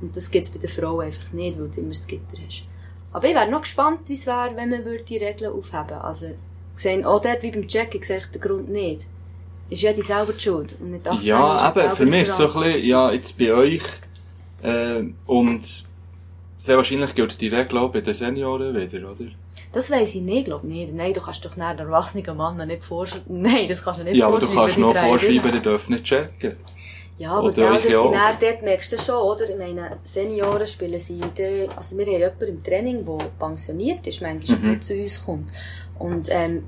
[0.00, 2.62] Und das gibt es bei den Frauen einfach nicht, weil du immer das Gitter hast.
[3.12, 6.26] Aber ich wäre noch gespannt, wie es wäre, wenn man würde die Regeln aufheben Also,
[6.74, 9.06] gesehen, auch dort wie beim Check, ich sehe den Grund nicht.
[9.68, 10.74] Ist jeder selber die Schuld.
[10.80, 13.38] Und mit 18 ist Ja, eben, für mich ist es so ein bisschen, ja, jetzt
[13.38, 13.82] bei euch,
[14.62, 15.84] äh, und
[16.58, 19.30] sehr wahrscheinlich gilt die Regel auch bei den Senioren wieder, oder?
[19.72, 20.92] Das weiss ich nicht, glaub nicht.
[20.92, 23.24] Nein, du kannst doch den erwachsenen Mann nicht vorschreiben.
[23.42, 24.66] Nein, das kannst du nicht Ja, aber du vorschreiben.
[24.66, 26.56] kannst die noch vorschreiben, die dürfen nicht checken.
[27.20, 28.12] Ja, aber ja, euch das sind auch.
[28.12, 29.48] dann, dort merkst du schon, oder?
[29.48, 34.22] Ich meine, Senioren spielen sie, der, also wir haben jemanden im Training, der pensioniert ist,
[34.22, 34.80] manchmal Mhm.
[34.80, 35.52] zu uns kommt.
[35.98, 36.64] Und, ähm,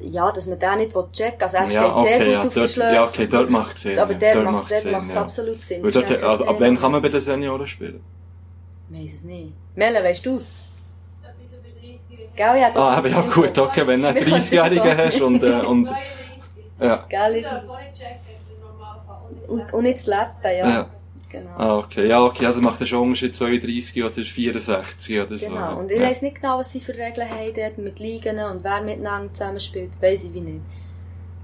[0.00, 1.44] ja, dass man den nicht checken will.
[1.44, 2.94] Also er steht Ja, sehr okay, gut ja, auf der dort, Schläfe.
[2.94, 3.98] ja, okay, dort macht es Sinn.
[4.00, 5.20] Aber ja, der dort macht es ja.
[5.20, 5.82] absolut Sinn.
[5.84, 6.60] Dort, kein ab, ab Thema.
[6.60, 8.00] wann kann man bei den Senioren spielen?
[8.90, 9.52] Ich weiss es nicht.
[9.76, 10.50] Melle, weißt du es?
[11.22, 14.42] Etwas über 30 Gell, ja, Ah, aber ja gut, okay, wenn du einen Wir können
[14.42, 16.00] 30-Jährigen schon hast und, äh, und, 32.
[16.80, 17.06] ja.
[17.08, 18.16] Gell, Ich ist darf vorhin checken.
[19.48, 20.68] Und nicht das Leben, ja.
[20.68, 20.90] Ja.
[21.32, 21.50] Genau.
[21.56, 25.46] Ah, okay, ja, okay, das macht ja schon Unterschied, 32 oder 64 oder so.
[25.46, 25.78] Genau.
[25.78, 26.06] Und ich ja.
[26.06, 29.90] weiss nicht genau, was sie für Regeln haben dort mit Ligen und wer miteinander zusammenspielt.
[30.02, 30.60] Weiss ich wie nicht.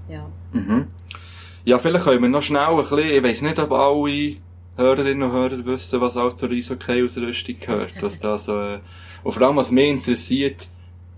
[0.07, 0.27] Ja.
[0.53, 0.89] Mhm.
[1.65, 4.35] Ja, vielleicht können wir noch schnell ein bisschen, ich weiss nicht, ob alle
[4.75, 7.93] Hörerinnen und Hörer wissen, was alles zur Eishockey-Ausrüstung gehört.
[8.01, 8.79] Was da so, äh,
[9.23, 10.69] und vor allem, was mich interessiert,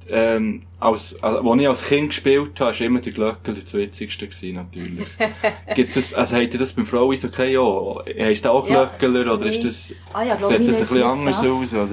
[0.10, 4.56] ähm, als, als ich als Kind gespielt habe, war immer der Glöckler das witzigste gewesen,
[4.56, 5.06] natürlich.
[5.76, 8.04] Gibt's das, also habt ihr das beim Frau-Eishockey auch?
[8.06, 8.92] Heisst der auch Ja.
[9.00, 9.58] Glöckler, oder Nee.
[9.58, 11.52] ist das, Ah ja, glaub sieht das ein bisschen anders Ja.
[11.52, 11.88] aus, oder?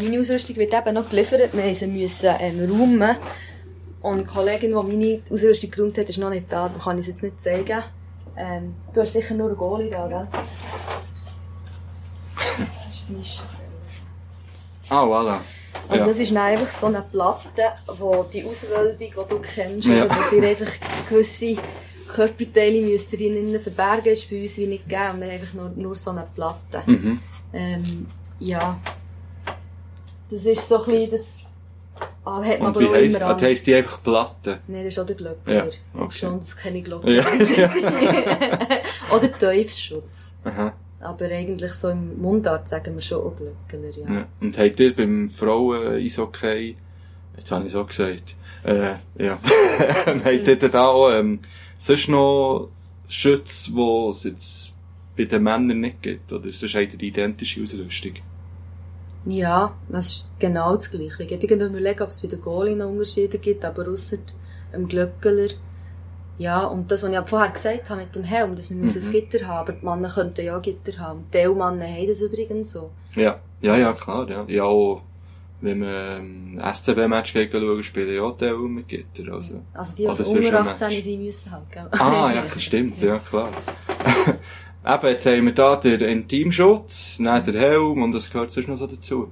[0.00, 1.50] Meine Ausrüstung wird eben noch geliefert.
[1.52, 3.16] Wir müssen, ähm, räumen.
[4.02, 6.66] Und die Kollegin, die meine Ausrüstung geräumt hat, ist noch nicht da.
[6.68, 7.82] Darum kann ich es jetzt nicht zeigen.
[8.36, 10.28] Ähm, du hast sicher nur einen Goalie da, gell?
[13.08, 13.42] Das ist-
[14.90, 15.38] Ah, voilà.
[15.88, 16.06] Also Ja.
[16.06, 20.06] das ist einfach so eine Platte, wo die Auswölbung, die du kennst, Ja.
[20.08, 20.70] wo dir einfach
[21.08, 21.56] gewisse
[22.08, 25.18] Körperteile müsst ihr innen verbergen, ist bei uns wie nicht gegeben.
[25.20, 26.82] Wir haben einfach nur, nur so eine Platte.
[26.86, 27.18] Mhm.
[27.52, 28.06] Ähm,
[28.38, 28.78] ja.
[30.30, 31.20] Das ist so ein bisschen, das
[32.24, 33.38] ah, hat man Und aber wie auch heisst, immer ah, an.
[33.38, 34.60] die heisst die einfach Platte?
[34.68, 35.54] Nein, das ist auch der Glöckler.
[35.54, 35.64] Ja,
[35.94, 36.12] okay.
[36.12, 37.10] schon, das kenne ich Glöckler.
[37.56, 37.70] Ja,
[39.16, 40.32] Oder Teufelsschutz.
[40.44, 40.72] Aha.
[41.04, 44.14] Aber eigentlich so im Mundart sagen wir schon auch Glöckler, ja.
[44.14, 44.26] Ja.
[44.40, 46.76] Und habt ihr beim Frauen-Eishockey,
[47.36, 49.38] jetzt habe ich so gesagt, äh, ja,
[50.06, 51.40] habt ihr da auch, ähm,
[51.76, 52.70] sonst noch
[53.08, 54.72] Schütze, die es jetzt
[55.16, 56.32] bei den Männern nicht gibt?
[56.32, 58.14] Oder sonst habt ihr die identische Ausrüstung?
[59.26, 61.22] Ja, das ist genau das Gleiche.
[61.22, 64.18] Ich habe irgendwie überlegen, ob es bei den Goalie noch Unterschiede gibt, aber ausser
[64.72, 65.48] dem Glöckler.
[66.38, 68.82] Ja, und das, was ich vorher gesagt habe mit dem Helm, dass wir Mhm.
[68.82, 71.20] müssen ein Gitter haben, aber die Männer könnten ja Gitter haben.
[71.20, 72.90] Und Die Männer haben das übrigens so.
[73.14, 74.44] Ja, ja, ja, klar, ja.
[74.48, 75.02] Ja, auch,
[75.60, 75.88] wenn man
[76.58, 79.60] ähm, SCB-Match gegen schauen, spielen ja auch Teil mit Gitter, also.
[79.72, 81.02] Also die, die Oder sonst unter ein 18 Match.
[81.04, 81.88] sind, müssen halt, gell?
[81.92, 83.50] Ah, ja, das stimmt, ja, klar.
[84.86, 88.76] Eben, jetzt haben wir da den Intimschutz, dann den Helm und das gehört sonst noch
[88.76, 89.28] so dazu.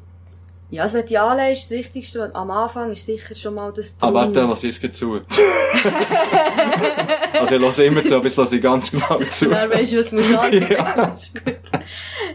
[0.72, 4.10] Ja, also du die anlegst, das Wichtigste am Anfang ist sicher schon mal das Ah,
[4.10, 5.16] warte, lass ich es zu.
[7.38, 9.50] also ich lasse immer zu, aber ich lasse ganz genau zu.
[9.50, 10.96] Dann weisst du, was man sagen Ja.
[10.96, 11.34] Das ist.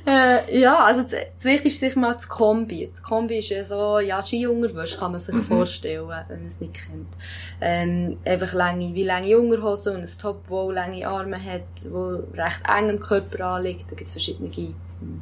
[0.05, 2.87] Äh, ja, also das, das Wichtigste ist sicher mal das Kombi.
[2.91, 6.75] Das Kombi ist ja so, ja, Skiunterwäsche kann man sich vorstellen, wenn man es nicht
[6.75, 7.07] kennt.
[7.59, 12.61] Ähm, einfach lange, wie lange Unterhosen und ein Top, wo lange Arme hat, wo recht
[12.69, 13.85] eng am Körper anliegt.
[13.89, 14.51] Da gibt es verschiedene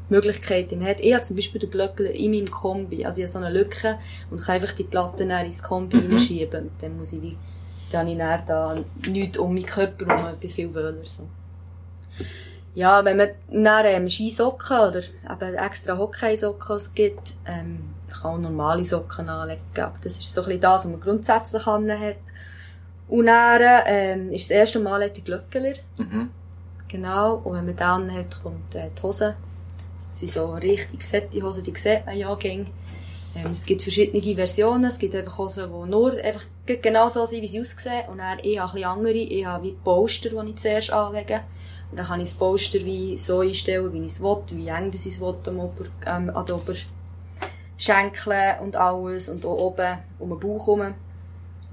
[0.10, 0.80] Möglichkeiten.
[0.80, 3.06] Man hat, ich habe zum Beispiel den Glöckler in meinem Kombi.
[3.06, 3.98] Also ich habe so eine Lücke
[4.32, 6.12] und kann einfach die Platten ins Kombi Mhm.
[6.12, 6.72] reinschieben.
[6.80, 7.38] Dann muss ich wie,
[7.92, 11.24] dann habe ich dann da nichts um meinen Körper herum, bei viel Wöhler so.
[12.74, 18.32] Ja, wenn man dann ähm, Skisocken oder eben extra Hockeysocken es gibt, ähm, man kann
[18.32, 19.62] auch normale Socken anlegen.
[19.78, 22.18] Aber das ist so ein bisschen das, was man grundsätzlich an hat.
[23.08, 25.74] Und dann ähm, ist das erste Mal die Glöckler.
[25.98, 26.30] Mhm.
[26.90, 27.36] Genau.
[27.38, 29.36] Und wenn man dann hat, kommt äh, die Hose.
[29.96, 32.68] Das sind so richtig fette Hosen, die sieht man ja gäng.
[33.36, 34.86] Ähm, es gibt verschiedene Versionen.
[34.86, 38.08] Es gibt einfach Hosen, die nur einfach genau so sind, wie sie aussehen.
[38.10, 39.14] Und dann, ich habe ein bisschen andere.
[39.14, 41.42] Ich habe wie Poster, die ich zuerst anlege.
[41.92, 44.92] Und dann kann ich das Poster wie so einstellen, wie ich es will, wie eng
[44.92, 49.30] das ich es will, am Ober, ähm, an den Oberschenkeln und alles.
[49.30, 50.94] Und auch oben um den Bauch herum.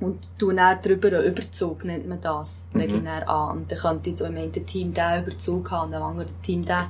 [0.01, 2.67] Und tu dann drüber einen Überzug, nennt man das.
[2.73, 2.81] Mhm.
[2.81, 3.59] Lege ich dann an.
[3.59, 6.65] Und dann könnte jetzt auch im einen Team diesen Überzug haben und im anderen Team
[6.65, 6.87] den.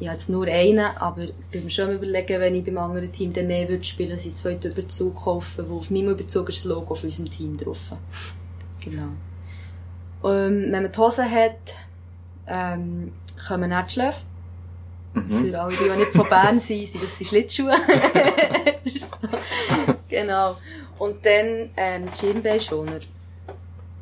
[0.00, 3.12] Ich habe jetzt nur einen, aber ich bin mir schon überlegen, wenn ich beim anderen
[3.12, 6.64] Team dann mehr würde spielen, dass ich zwei Überzug kaufen, wo auf meinem Überzug ist
[6.64, 7.92] das Logo von unserem Team drauf.
[8.82, 9.08] Genau.
[10.24, 11.74] Ähm, wenn man die Hose hat,
[12.46, 13.12] ähm,
[13.46, 14.20] kommen dann die Schläfe.
[15.12, 15.44] Mhm.
[15.50, 17.74] Für alle, die, nicht von Bern sind, sind das sind Schlittschuhe.
[20.08, 20.56] Genau.
[20.98, 22.98] Und dann, ähm, die Schienbeinschoner.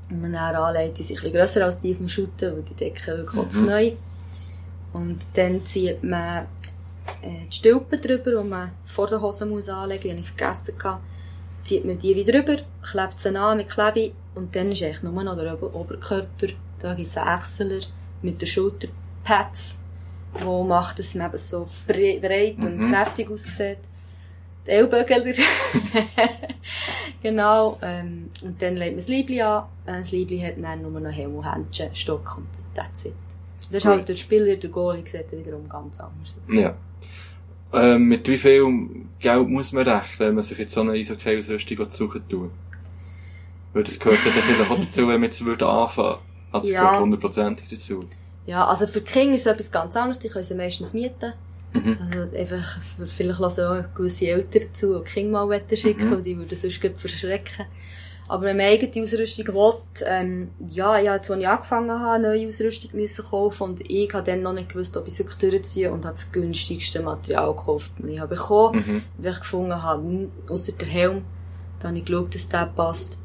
[0.08, 2.74] Wenn man dann anlegt, die sind ein bisschen grösser als die vom Shooten, weil die
[2.74, 3.66] decken wirklich auch zu Mhm.
[3.66, 3.92] neu.
[4.92, 6.46] Und dann zieht man
[7.22, 10.78] äh, die Stülpen drüber, die man vor der Hose muss anlegen muss, die ich vergessen.
[10.78, 11.02] Gehabt.
[11.64, 15.22] Zieht man die wieder drüber, klebt sie an mit Klebe und dann ist eigentlich nur
[15.22, 16.48] noch der Ober Oberkörper.
[16.80, 17.80] Da gibt es einen Ächseler
[18.22, 19.76] mit den Schulterpads,
[20.40, 22.92] wo macht, dass man eben so bre breit und Mhm.
[22.92, 23.78] kräftig aussieht.
[24.66, 25.34] Die Ellbögel.
[27.22, 27.78] genau.
[27.82, 29.64] Ähm, und dann legt man das Liebli an.
[29.86, 33.14] Äh, Das Liebli hat dann nur noch Helm und Händchen, Stock und das, that's it.
[33.70, 36.54] Das ist halt der Spieler, der Goalie, sieht wiederum ganz anders aus.
[36.54, 36.74] Ja.
[37.72, 38.64] Ähm, mit wie viel
[39.20, 42.50] Geld muss man rechnen, wenn man sich jetzt so eine Eishockey-Ausrüstung suchen tut?
[43.74, 46.18] Weil das gehört ja vielleicht auch dazu, wenn man jetzt würde anfangen.
[46.50, 46.80] Also es Ja.
[46.84, 48.00] gehört hundertprozentig dazu.
[48.46, 50.18] Ja, also für die Kinder ist es etwas ganz anderes.
[50.18, 51.34] Die können sie meistens mieten.
[51.74, 51.98] Mhm.
[52.00, 56.12] Also einfach, vielleicht lassen auch gewisse Eltern zu, die Kinder mal schicken Mhm.
[56.14, 57.66] und die würden sonst verschrecken.
[58.28, 62.22] Aber wenn man eigene Ausrüstung will, ähm, ja, ich habe jetzt, als ich angefangen habe,
[62.22, 65.38] neue Ausrüstung müssen kaufen und ich habe dann noch nicht gewusst, ob ich es wirklich
[65.38, 69.02] durchziehe und habe das günstigste Material gekauft, das ich habe bekommen, Mhm.
[69.16, 71.22] weil ich gefunden habe, hm, ausser der Helm,
[71.80, 73.16] da habe ich geschaut, dass der passt.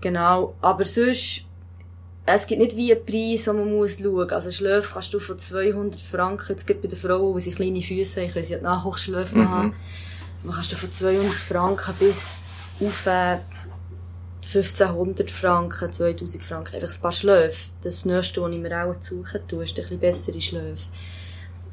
[0.00, 1.42] Genau, aber sonst,
[2.26, 4.30] es gibt nicht wie einen Preis, den man muss schauen.
[4.30, 7.80] Also Schläfe kannst du von 200 Franken, jetzt gibt bei den Frauen, die sie kleine
[7.80, 9.48] Füße haben, können sie ja die Nachwuchsschläfe Mhm.
[9.48, 9.74] haben.
[10.42, 12.34] Man kannst du von 200 Franken bis
[12.80, 13.38] auf äh,
[14.54, 17.70] 1500 Franken, 2000 Franken, einfach ein paar Schläfe.
[17.82, 20.88] Das nächste, was ich mir auch suchen tue, ist ein bisschen bessere Schläfe.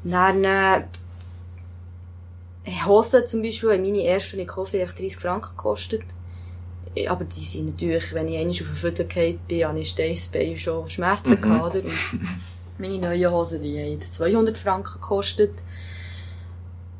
[0.04, 0.82] Dann, äh,
[2.86, 6.02] Hosen zum Beispiel, meine erste, die ich gekauft habe, die 30 Franken gekostet.
[7.08, 10.58] Aber die sind natürlich, wenn ich einmal auf den Viertel gefallen bin, habe ich Steißbein
[10.58, 11.40] schon Schmerzen Mhm.
[11.42, 11.84] gehabt, oder?
[11.84, 11.92] Und
[12.78, 15.52] meine neuen Hosen, die haben jetzt 200 Franken gekostet.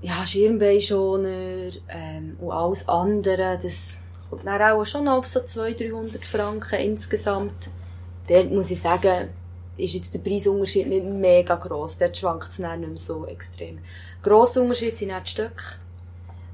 [0.03, 3.99] Ja, Schirmbeinschoner, ähm, und alles andere, das
[4.31, 7.69] kommt dann auch schon auf so 200, 300 Franken insgesamt.
[8.29, 9.29] Dort muss ich sagen,
[9.77, 11.99] ist jetzt der Preisunterschied nicht mega gross.
[11.99, 13.79] Dort schwankt es nicht mehr so extrem.
[14.23, 15.65] Grosser Unterschied sind auch die Stöcke.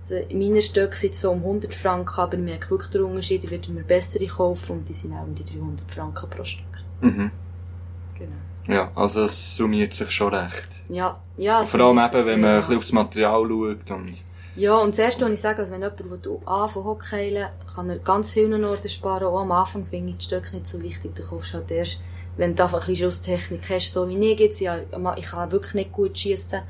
[0.03, 3.03] Also in meinen Stöcken sind es so um 100 Franken, aber ich merke wirklich den
[3.03, 3.43] Unterschied.
[3.45, 6.65] Ich würde mir bessere kaufen und die sind auch um die 300 Franken pro Stück.
[7.01, 7.31] Mhm.
[8.17, 8.33] Genau.
[8.69, 10.69] Ja, also es summiert sich schon recht.
[10.89, 11.65] Ja, ja.
[11.65, 14.13] Vor allem eben, wenn man ein sehr- bisschen aufs Material schaut und...
[14.57, 17.99] Ja, und das Erste, was ich sage, also wenn jemand will anfangen Hockeyen, kann er
[17.99, 19.25] ganz vielen Orten sparen.
[19.25, 21.15] Auch am Anfang finde ich die Stöcke nicht so wichtig.
[21.15, 22.01] Du kaufst halt erst,
[22.39, 24.61] wenn du einfach ein bisschen Schusstechnik hast, so wie ich jetzt.
[24.61, 24.79] Ja,
[25.17, 26.61] ich kann wirklich nicht gut schießen.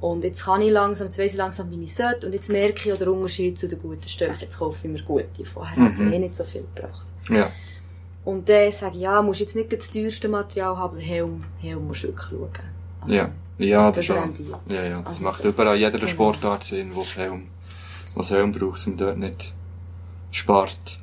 [0.00, 2.26] Und jetzt kann ich langsam, jetzt weiss ich langsam, wie ich sollte.
[2.26, 4.38] Und jetzt merke ich den Unterschied zu den guten Stöcken.
[4.40, 5.44] Jetzt kaufe ich mir gute.
[5.44, 6.12] Vorher hat es Mhm.
[6.12, 7.04] eh nicht so viel gebracht.
[7.28, 7.50] Ja.
[8.24, 11.86] Und dann sage ich, ja, musst jetzt nicht das teuerste Material haben, aber Helm, Helm
[11.86, 12.77] musst du wirklich schauen.
[13.08, 13.30] Ja.
[13.58, 14.56] Ja, das rendiert.
[14.68, 14.98] Ja, ja.
[15.00, 16.06] Das Also, macht überall jeder genau.
[16.06, 17.48] Sportart Sinn, wo es Helm,
[18.14, 19.52] wo es Helm braucht, und dort nicht
[20.30, 21.00] spart.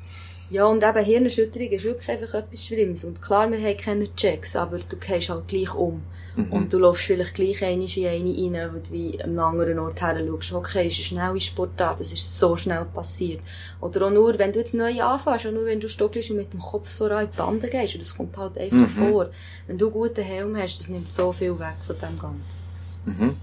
[0.48, 3.04] Ja, und eben Hirnerschütterung ist wirklich einfach etwas Schlimmes.
[3.04, 6.02] Und klar, wir haben keine Checks, aber du gehst halt gleich um.
[6.36, 6.52] Mhm.
[6.52, 8.06] Und du läufst vielleicht gleich einmal in
[8.54, 10.52] eine rein, wo du wie an einem anderen Ort her schaust.
[10.52, 13.40] Okay, ist eine schnelle Sportart, das ist so schnell passiert.
[13.80, 16.52] Oder auch nur, wenn du jetzt neu anfängst, auch nur wenn du stockelst und mit
[16.52, 17.94] dem Kopf so in die Bande gehst.
[17.94, 18.86] Und das kommt halt einfach Mhm.
[18.88, 19.30] vor.
[19.66, 22.60] Wenn du einen guten Helm hast, das nimmt so viel weg von dem Ganzen.
[23.06, 23.36] Mhm.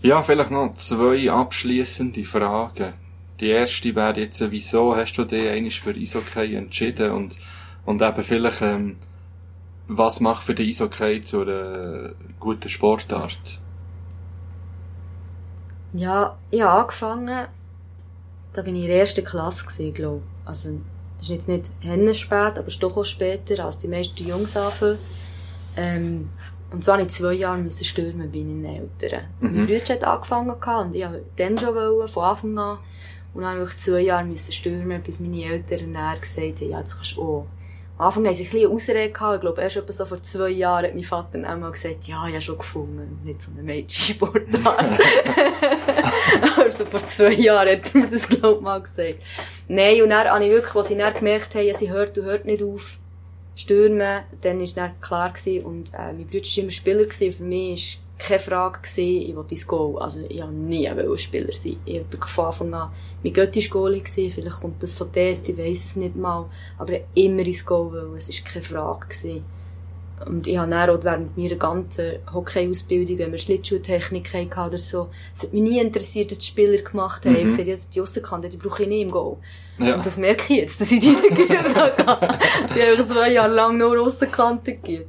[0.00, 2.94] Ja, vielleicht noch zwei abschließende Fragen.
[3.40, 7.36] Die erste wäre jetzt, wieso hast du dich eigentlich für Eishockey entschieden und,
[7.84, 8.96] und eben vielleicht, ähm,
[9.88, 13.60] was macht für dich Eishockey zu einer guten Sportart?
[15.92, 17.46] Ja, ich habe angefangen,
[18.52, 20.48] da bin ich in der ersten Klasse gewesen, glaube ich.
[20.48, 20.80] Also,
[21.18, 24.56] das ist jetzt nicht hennenspät, aber es ist doch auch später, als die meisten Jungs
[24.56, 24.98] anfangen.
[25.76, 26.30] Ähm,
[26.70, 29.26] und habe ich zwei Jahre müssen stürmen bei meinen Eltern.
[29.40, 29.54] Mhm.
[29.54, 32.78] Mein Bruder hat angefangen und ich wollte dann schon wollen, von Anfang an.
[33.32, 36.80] Und dann habe ich zwei Jahre müssen stürmen, bis meine Eltern dann gesagt haben, ja,
[36.80, 37.46] jetzt kannst du auch.
[37.96, 39.36] Anfang haben sie ein bisschen Ausrede gehabt.
[39.36, 42.26] Ich glaube, erst etwa so vor zwei Jahren hat mein Vater dann einmal gesagt, ja,
[42.26, 45.00] ich habe schon gefunden, nicht so eine Mädchensportart.
[46.58, 49.20] also vor zwei Jahren hat er mir das, glaube ich, mal gesagt.
[49.68, 52.44] Nein, und dann habe ich wirklich, als sie dann gemerkt haben, sie hört und hört
[52.46, 52.98] nicht auf,
[53.56, 57.42] stürmen, dann war dann klar gewesen, und äh, mein Bruder war immer Spieler gewesen, für
[57.42, 60.00] mich war keine Frage gewesen, ich wollte ins Goal.
[60.00, 61.76] Also ich wollte nie ein Spieler sein.
[61.84, 65.48] Ich war von Anfang an, mein Götti war Goalie gewesen, vielleicht kommt das von dort,
[65.48, 66.46] ich weiss es nicht mal,
[66.78, 68.16] aber ich wollte immer ins Goal, wollen.
[68.16, 69.44] es war keine Frage gewesen.
[70.26, 75.08] Und ich habe dann auch während meiner ganzen Hockey-Ausbildung, wenn wir Schlittschuhtechnik hatten oder so,
[75.34, 77.32] es hat mich nie interessiert, dass die Spieler gemacht haben.
[77.32, 77.36] Mhm.
[77.36, 79.38] Ich habe gesagt, jetzt die Aussenkante, die brauche ich nicht im Goal.
[79.78, 79.96] Ja.
[79.96, 82.38] Und das merke ich jetzt, dass ich die nicht habe.
[82.68, 85.06] Sie haben zwei Jahre lang nur Aussenkante gegeben.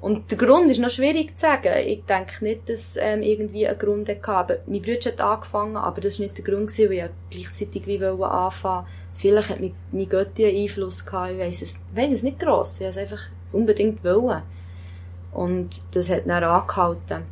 [0.00, 1.72] Und der Grund ist noch schwierig zu sagen.
[1.86, 4.28] Ich denke nicht, dass ähm, irgendwie ein Grund hatte.
[4.28, 7.86] Aber mein Bruder hat angefangen, aber das war nicht der Grund, gewesen, weil ich gleichzeitig
[7.86, 8.86] wie wollte anfangen.
[9.12, 11.32] Vielleicht hat mein, mein Götti einen Einfluss gehabt.
[11.32, 12.74] Ich weiss es, weiss es nicht gross.
[12.76, 14.42] Ich wollte es einfach unbedingt wollen.
[15.32, 17.24] Und das hat dann angehalten.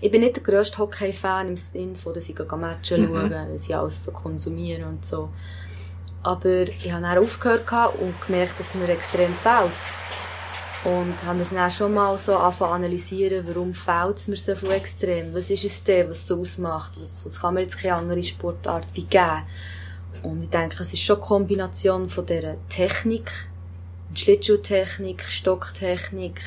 [0.00, 3.06] Ich bin nicht der grösste Hockey-Fan im Sinne von, dass ich Matchen Mhm.
[3.30, 5.28] schauen, dass ich alles so konsumiere und so.
[6.22, 9.72] Aber ich habe dann aufgehört und gemerkt, dass es mir extrem fehlt.
[10.84, 14.54] Und habe das dann schon mal so angefangen zu analysieren, warum fehlt es mir so
[14.56, 15.32] viel extrem?
[15.32, 16.92] Was ist es denn, was es so ausmacht?
[16.98, 19.44] Was, was kann mir jetzt keine andere Sportart wie geben?
[20.24, 23.30] Und ich denke, es ist schon eine Kombination von dieser Technik,
[24.14, 26.40] Schlittschuhtechnik, Stocktechnik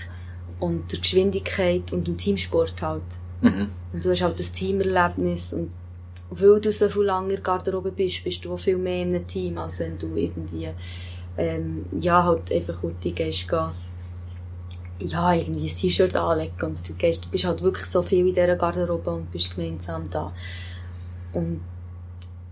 [0.59, 3.03] und der Geschwindigkeit und dem Teamsport halt.
[3.41, 3.69] Mhm.
[3.93, 5.71] Und du hast halt das Teamerlebnis und
[6.29, 9.79] weil du so viel der Garderobe bist, bist du viel mehr in einem Team, als
[9.79, 10.69] wenn du irgendwie,
[11.37, 13.71] ähm, ja, halt einfach gut gehst, gehen,
[14.99, 18.33] ja, irgendwie ein T-Shirt anlegen und du gehst, du bist halt wirklich so viel in
[18.33, 20.33] dieser Garderobe und bist gemeinsam da.
[21.33, 21.61] Und,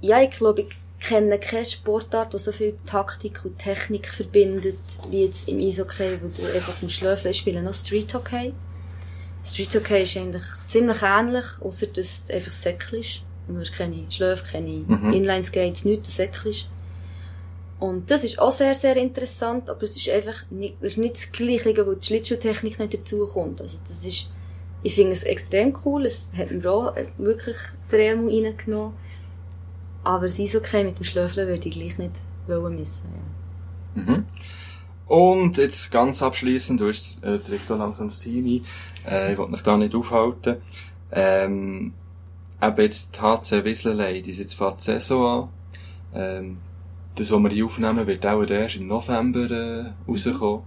[0.01, 4.77] ja, ich glaube, ich kenne keine Sportart, die so viel Taktik und Technik verbindet,
[5.09, 8.53] wie jetzt im Eishockey, wo du einfach im Schlöfeln ich spiele noch Street Hockey.
[9.43, 13.23] Street Hockey ist eigentlich ziemlich ähnlich, außer dass du einfach säckelst.
[13.23, 15.13] Und du hast keine Schläfe, keine Mhm.
[15.13, 16.69] Inline-Skates, nichts, du säckelst.
[17.79, 21.31] Und das ist auch sehr, sehr interessant, aber es ist einfach nicht, ist nicht das
[21.31, 23.59] Gleiche, wo die Schlittschuhtechnik nicht dazukommt.
[23.59, 24.29] Also das ist,
[24.83, 27.57] ich finde es extrem cool, es hat mir auch wirklich
[27.91, 28.93] den Ärmel reingenommen.
[30.05, 32.11] Aber das Eishockey mit dem Schlöfeln würde ich gleich nicht
[32.47, 33.03] wollen missen.
[33.95, 34.01] Ja.
[34.01, 34.25] Mhm.
[35.07, 38.65] Und jetzt ganz abschließend, du hast äh, direkt langsam das Team ein.
[39.11, 40.57] Äh, ich will mich da nicht aufhalten.
[41.11, 41.93] Ähm,
[42.61, 45.49] eben jetzt die HC Ladies, jetzt fängt die Saison an.
[46.15, 46.57] Ähm,
[47.15, 50.63] das, was wir hier aufnehmen, wird auch erst im November äh, rauskommen.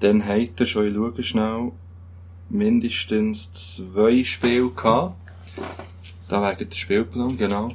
[0.00, 1.72] Dann habt ihr schon, ich schaue schnell,
[2.48, 5.16] mindestens zwei Spiele gehabt.
[6.28, 7.68] Da wegen der Spielplan, genau.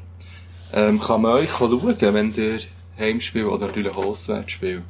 [0.73, 2.59] Ähm, kann man euch schauen, wenn ihr
[2.97, 4.83] Heimspiel oder natürlich Auswärtsspiel?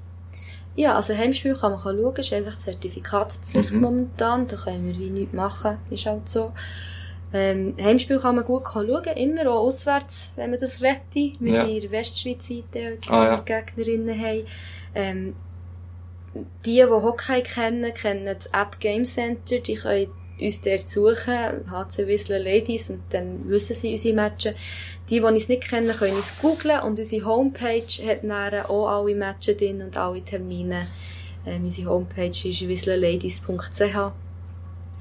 [0.75, 3.81] Ja, also Heimspiel kann man schauen, ist einfach Zertifikatspflicht Mhm.
[3.81, 6.53] momentan, da können wir wie nichts machen, ist halt so.
[7.33, 10.99] Ähm, Heimspiel kann man gut schauen, immer auch auswärts, wenn man das wette.
[11.39, 11.65] Wir Ja.
[11.65, 13.35] sind in der Westschweiz eingeteilt, Ah, ja.
[13.63, 14.43] Gegnerinnen haben.
[14.95, 15.35] Ähm,
[16.65, 20.07] die, die Hockey kennen, kennen das App Game Center, die können
[20.39, 24.55] uns dort suchen, HC Whistler Ladies, und dann wissen sie unsere Matches.
[25.09, 29.13] Die, die uns nicht kennen, können uns googlen und unsere Homepage hat dann auch alle
[29.15, 30.87] Matches drin und alle Termine.
[31.45, 34.11] Ähm, unsere Homepage ist whistlerladies.ch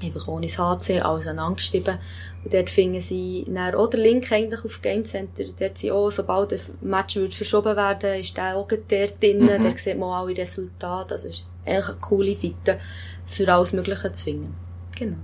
[0.01, 1.97] einfach ohne das HC, alles angeschrieben.
[2.43, 5.43] Und dort finden sie dann auch den Link eigentlich auf Game Center.
[5.59, 9.43] Dort sind auch, sobald ein Match wird verschoben werden, ist der auch dort drin.
[9.43, 9.63] Mhm.
[9.63, 11.13] Dort sieht man alle Resultate.
[11.13, 12.79] Das ist eigentlich eine coole Seite,
[13.25, 14.55] für alles Mögliche zu finden.
[14.97, 15.17] Genau.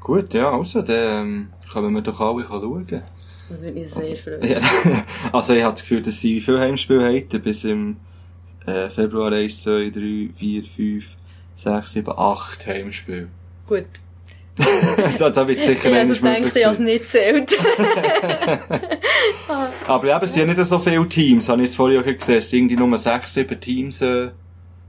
[0.00, 3.02] Gut, ja, also, dann können wir doch alle schauen.
[3.50, 4.42] Das würde mich sehr Also, freuen.
[4.42, 4.58] ja,
[5.32, 7.96] also ich habe das Gefühl, dass sie wie viele Heimspiele haben, bis im
[8.66, 11.06] äh, Februar 1, 2, 3, 4, 5,
[11.56, 13.28] 6, 7, 8 Heimspiele.
[13.68, 13.84] Gut.
[15.20, 16.84] da, da wird sicher Ich einmal also möglich denke, ich es sein.
[16.86, 17.56] nicht zählt.
[19.86, 22.38] Aber eben, es sind ja nicht so viele Teams, habe ich jetzt vorhin auch gesehen.
[22.38, 24.30] Es sind irgendwie nur 6, 7 Teams äh,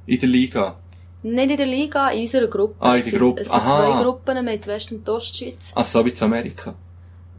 [0.07, 0.75] in der Liga.
[1.21, 2.75] nicht in der Liga, in unserer Gruppe.
[2.79, 3.41] Ah, in Es der sind- Gruppe.
[3.41, 3.93] Es sind Aha.
[3.93, 5.71] zwei Gruppen mit West- und Ostschweiz.
[5.75, 6.73] Also so wie zu Amerika.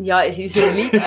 [0.03, 0.99] Ja, es ist unsere Liga.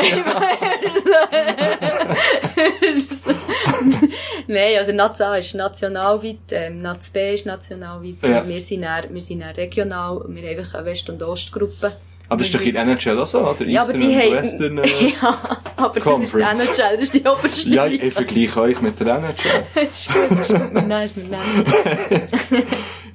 [4.48, 8.16] Nein, also Naz A ist nationalweit, ähm, Naz B ist nationalweit.
[8.22, 8.48] Ja.
[8.48, 11.94] Wir sind dann, wir sind dann regional, wir haben einfach eine West- und Ostgruppe.
[12.30, 13.66] Aber das ist doch in NHL auch so, oder?
[13.66, 14.32] Ja, aber die haben...
[14.32, 14.88] Western, äh,
[15.22, 15.40] ja,
[15.76, 16.60] aber Conference.
[16.60, 19.66] das ist die NHL, das ist die oberste ja, ich vergleiche euch mit der NHL.
[19.92, 22.66] ist gut, ist gut, wir nehmen es, wir nehmen.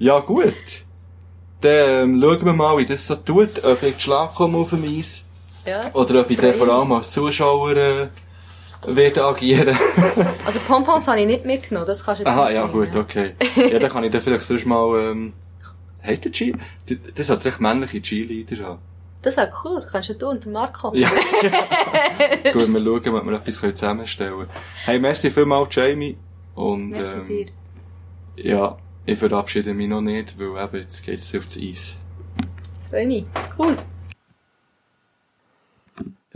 [0.01, 0.55] Ja, gut.
[1.61, 3.64] Dann ähm, schauen wir mal, wie das so tut.
[3.64, 5.24] Ob ich Schlag komme auf dem Eis.
[5.68, 5.90] Ja.
[5.92, 8.08] Oder ob ich dann vor allem als Zuschauer äh,
[8.86, 9.76] werde agieren.
[10.46, 13.34] Also Pompons habe ich nicht mitgenommen, das kannst du jetzt Aha, ja gut, okay.
[13.56, 15.10] Ja, dann kann ich dann vielleicht sonst mal...
[15.10, 15.32] Ähm,
[16.02, 16.54] hat der G...
[17.14, 18.78] Das sollte recht männliche G-Leader haben.
[19.20, 20.94] Das wäre cool, kannst du und Marco.
[20.94, 21.08] Ja.
[22.52, 24.50] Gut, wir schauen, ob wir etwas zusammenstellen können.
[24.84, 26.16] Hey, merci vielmals, Jamie.
[26.54, 27.46] Und, Merci ähm, dir.
[28.36, 31.98] ja, ich verabschiede mich noch nicht, weil eben, jetzt geht's aufs Eis.
[32.90, 33.26] Freue mich.
[33.58, 33.76] Cool.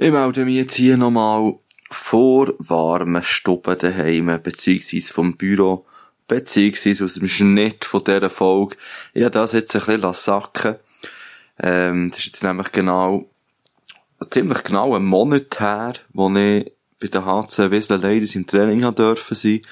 [0.02, 1.54] Ich melde mich jetzt hier nochmal
[1.88, 5.86] vor warmen Stuben daheim, beziehungsweise vom Büro,
[6.26, 8.74] beziehungsweise aus dem Schnitt von dieser Folge.
[9.14, 10.74] Ich habe das jetzt ein bisschen sacken
[11.62, 13.30] ähm, Das ist jetzt nämlich genau,
[14.28, 18.96] ziemlich genau ein Monat her, wo ich bei den HC Wiesler Ladies im Training haben
[18.96, 19.62] dürfen sein.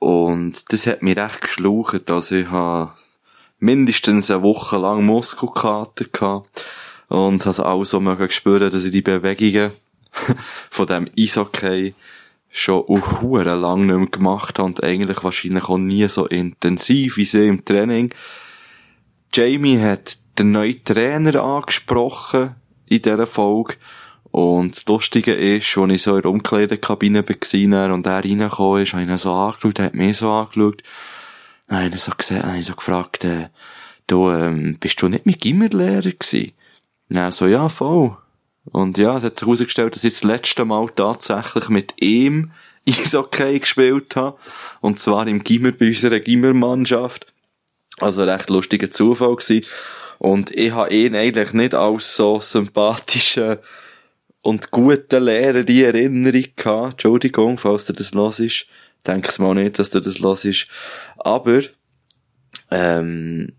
[0.00, 2.90] Und das hat mich recht geschlaucht, also ich habe
[3.60, 6.64] mindestens eine Woche lang Muskelkater gehabt
[7.14, 9.70] und habe auch so mögen spüren, dass ich die Bewegungen
[10.70, 11.94] von dem Eishockey
[12.50, 17.24] schon auch lang nicht mehr gemacht habe und eigentlich wahrscheinlich auch nie so intensiv wie
[17.24, 18.12] sie im Training.
[19.32, 22.54] Jamie hat den neuen Trainer angesprochen
[22.86, 23.74] in dieser Folge
[24.30, 28.92] und das Lustige ist, als ich so in der Umkleidekabine war und er reingekommen ist,
[28.92, 30.82] habe ich ihn so angeschaut, er hat mich so angeschaut.
[31.68, 33.48] Dann habe ich ihn so gesehen, habe ich so gefragt, äh,
[34.06, 36.52] du, ähm, bist du nicht mein Gimmerlehrer gewesen?
[37.08, 38.16] Ja, so, ja, voll.
[38.64, 42.52] Und ja, es hat sich herausgestellt, dass ich das letzte Mal tatsächlich mit ihm
[42.88, 44.38] Eishockey gespielt habe.
[44.80, 47.26] Und zwar im Gimmer bei unserer Gimmermannschaft.
[47.98, 49.66] Also ein recht lustiger Zufall gewesen.
[50.18, 53.58] Und ich habe ihn eigentlich nicht als so sympathischen
[54.42, 56.92] und guten Lehrer in Erinnerung gehabt.
[56.92, 58.66] Entschuldigung, falls du das los ist.
[59.06, 60.66] Denk's mal nicht, dass du das los ist.
[61.16, 61.60] Aber,
[62.70, 63.52] ähm,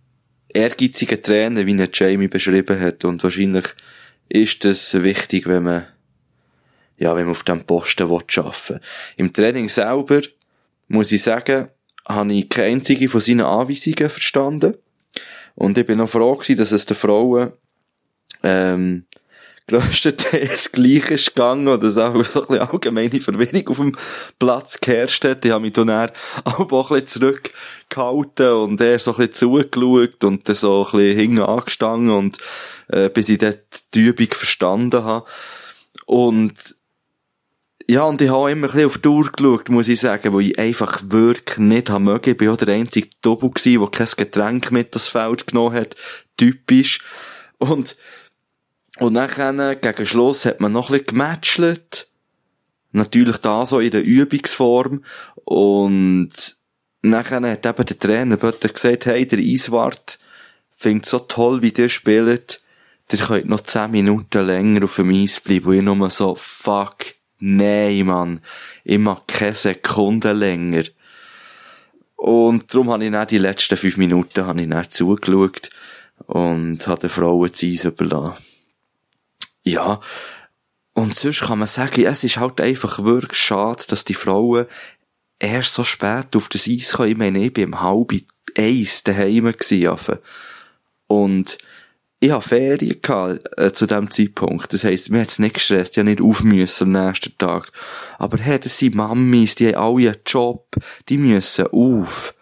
[0.56, 3.04] ehrgeiziger Trainer, wie er Jamie beschrieben hat.
[3.06, 3.66] Und wahrscheinlich
[4.30, 5.88] ist es wichtig, wenn man,
[6.98, 8.80] ja, wenn man auf dem Posten will arbeiten
[9.18, 10.22] Im Training selber,
[10.88, 11.68] muss ich sagen,
[12.08, 14.76] habe ich keine einzige von seinen Anweisungen verstanden.
[15.56, 17.54] Und ich bin noch froh gewesen, dass es den Frauen,
[18.44, 19.06] ähm,
[19.68, 23.96] grösstenteils gleich ist gegangen oder so, so ein bisschen allgemeine Verwirrung auf dem
[24.38, 25.44] Platz geherrscht hat.
[25.44, 26.14] Ich habe mich dann eher
[26.44, 31.20] auch ein bisschen zurückgehalten und er so ein bisschen zugeschaut und dann so ein bisschen
[31.20, 32.38] hinten angestanden und,
[32.90, 33.64] äh, bis ich dort
[33.94, 35.26] die Übung verstanden habe.
[36.06, 36.54] Und,
[37.88, 40.40] ja, und ich habe immer ein bisschen auf die Uhr geschaut, muss ich sagen, wo
[40.40, 42.32] ich einfach wirklich nicht haben mögen.
[42.32, 45.96] Ich bin auch der einzige Double gewesen, der kein Getränk mit das Feld genommen hat.
[46.38, 47.00] Typisch.
[47.58, 47.96] Und,
[49.00, 52.08] und nachher, gegen Schluss, hat man noch ein bisschen gematchelt.
[52.92, 55.04] Natürlich da so in der Übungsform.
[55.44, 56.30] Und
[57.02, 60.18] nachher hat eben der Trainer Bötter gesagt, hey, der Eiswart
[60.72, 62.62] findet so toll, wie ihr spielt.
[63.12, 65.68] Ihr könnt noch 10 Minuten länger auf dem Eis bleiben.
[65.68, 68.40] Und ich nur so, fuck, nein, Mann.
[68.86, 70.84] Ich mag keine Sekunde länger.
[72.16, 75.70] Und darum habe ich dann die letzten 5 Minuten ich dann zugeschaut
[76.28, 78.55] und habe den Frauen das Eis überlassen.
[79.66, 80.00] Ja.
[80.94, 84.66] Und sonst kann man sagen, es ist halt einfach wirklich schade, dass die Frauen
[85.40, 87.10] erst so spät auf das Eis kommen.
[87.10, 88.14] Ich meine, ich bin um halb
[88.58, 90.20] eins daheim gewesen.
[91.08, 91.58] Und
[92.20, 94.72] ich hatte Ferien gehabt, äh, zu dem Zeitpunkt.
[94.72, 97.72] Das heisst, mir hat's nicht gestresst, ich nicht auf müssen am nächsten Tag.
[98.18, 100.76] Aber hey, das sind Mammis, die haben alle einen Job,
[101.10, 102.34] die müssen auf.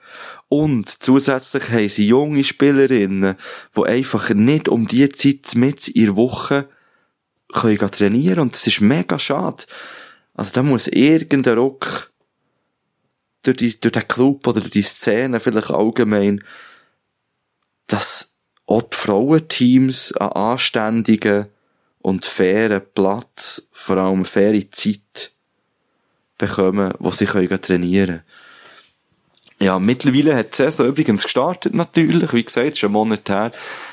[0.48, 3.36] Und zusätzlich haben sie junge Spielerinnen,
[3.76, 6.70] die einfach nicht um die Zeit mit in der Woche
[7.54, 9.64] können trainieren und das ist mega schade.
[10.34, 12.12] Also da muss irgendein Ruck
[13.44, 16.44] durch, die, durch den Club oder durch die Szene vielleicht allgemein,
[17.88, 18.34] dass
[18.66, 21.48] auch die Frauenteams einen anständigen
[22.00, 25.32] und fairen Platz, vor allem faire Zeit
[26.38, 28.24] bekommen, wo sie können trainieren können.
[29.60, 32.34] Ja, mittlerweile hat die Saison übrigens gestartet, natürlich.
[32.34, 33.52] Wie gesagt, schon ein Monat her.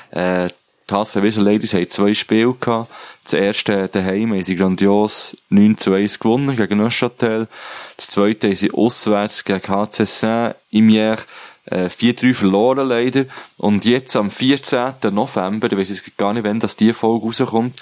[0.09, 0.49] Äh,
[0.91, 2.91] die HC Visual Ladies haben zwei Spiele gehabt.
[3.23, 7.47] Das erste daheim haben sie grandios 9 zu 1 gewonnen gegen Neuchâtel.
[7.95, 11.17] Das zweite haben sie auswärts gegen HC Saint Imier
[11.65, 13.25] äh, 4-3 verloren leider.
[13.57, 14.95] Und jetzt am 14.
[15.11, 17.81] November, ich jetzt gar nicht, wann das die Folge rauskommt,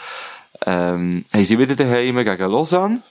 [0.66, 3.02] ähm, haben sie wieder daheim gegen Lausanne.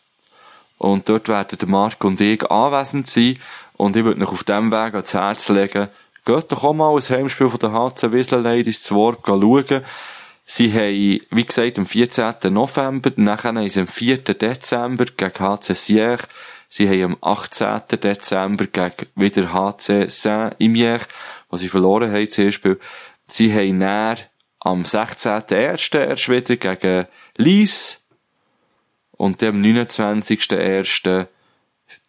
[0.77, 3.39] Und dort werden Marc und ich anwesend sein.
[3.77, 5.89] Und ich würde noch auf dem Weg ans Herz legen,
[6.29, 9.83] geht doch auch mal ein Heimspiel von der HC Wiesler Ladies zu Wort schauen.
[10.45, 12.53] Sie haben, wie gesagt, am 14.
[12.53, 14.19] November, nachher haben sie am 4.
[14.19, 16.21] Dezember gegen HC Siech,
[16.69, 17.81] sie haben am 18.
[18.03, 21.01] Dezember gegen wieder HC Saint-Imier,
[21.49, 22.79] was sie verloren haben, zum Beispiel.
[23.27, 24.19] Sie haben näher
[24.61, 25.99] am 16.01.
[25.99, 27.07] erst wieder gegen
[27.39, 28.03] Lies
[29.13, 31.27] und dann am 29.01.,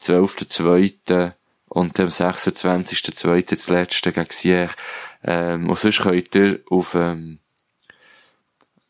[0.02, 1.39] 12.02.,
[1.70, 3.50] und am 26.02.
[3.50, 4.72] das letzte gegen Siech.
[5.24, 7.40] Ähm, und sonst könnt ihr auf ähm,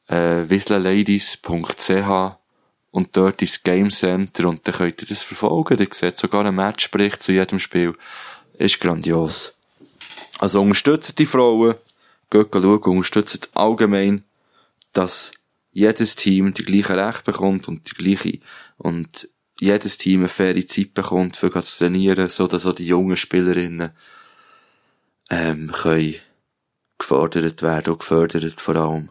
[0.08, 2.38] äh, whistleladies.ch
[2.92, 5.78] und dort ins Game Center und dann könnt ihr das verfolgen.
[5.78, 7.94] Ihr seht sogar einen Matchbericht zu jedem Spiel.
[8.58, 9.54] Ist grandios.
[10.40, 11.76] Also unterstützt die Frauen,
[12.30, 14.24] geht schauen, unterstützt allgemein,
[14.94, 15.32] dass
[15.72, 18.40] jedes Team die gleichen Rechte bekommt und die gleiche
[18.78, 19.30] und
[19.60, 23.92] jedes Team eine faire Zeit bekommt, für zu trainieren, so dass auch die jungen Spielerinnen
[25.30, 26.16] ähm, können
[26.98, 29.10] gefordert werden und gefördert vor allem.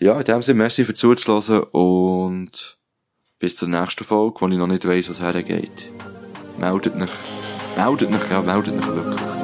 [0.00, 2.78] Ja, in dem Sinne, merci für zuzuhören und
[3.38, 5.90] bis zur nächsten Folge, wo ich noch nicht weiss, was hergeht.
[6.58, 7.10] Meldet mich.
[7.76, 9.41] Meldet mich, ja, meldet mich wirklich.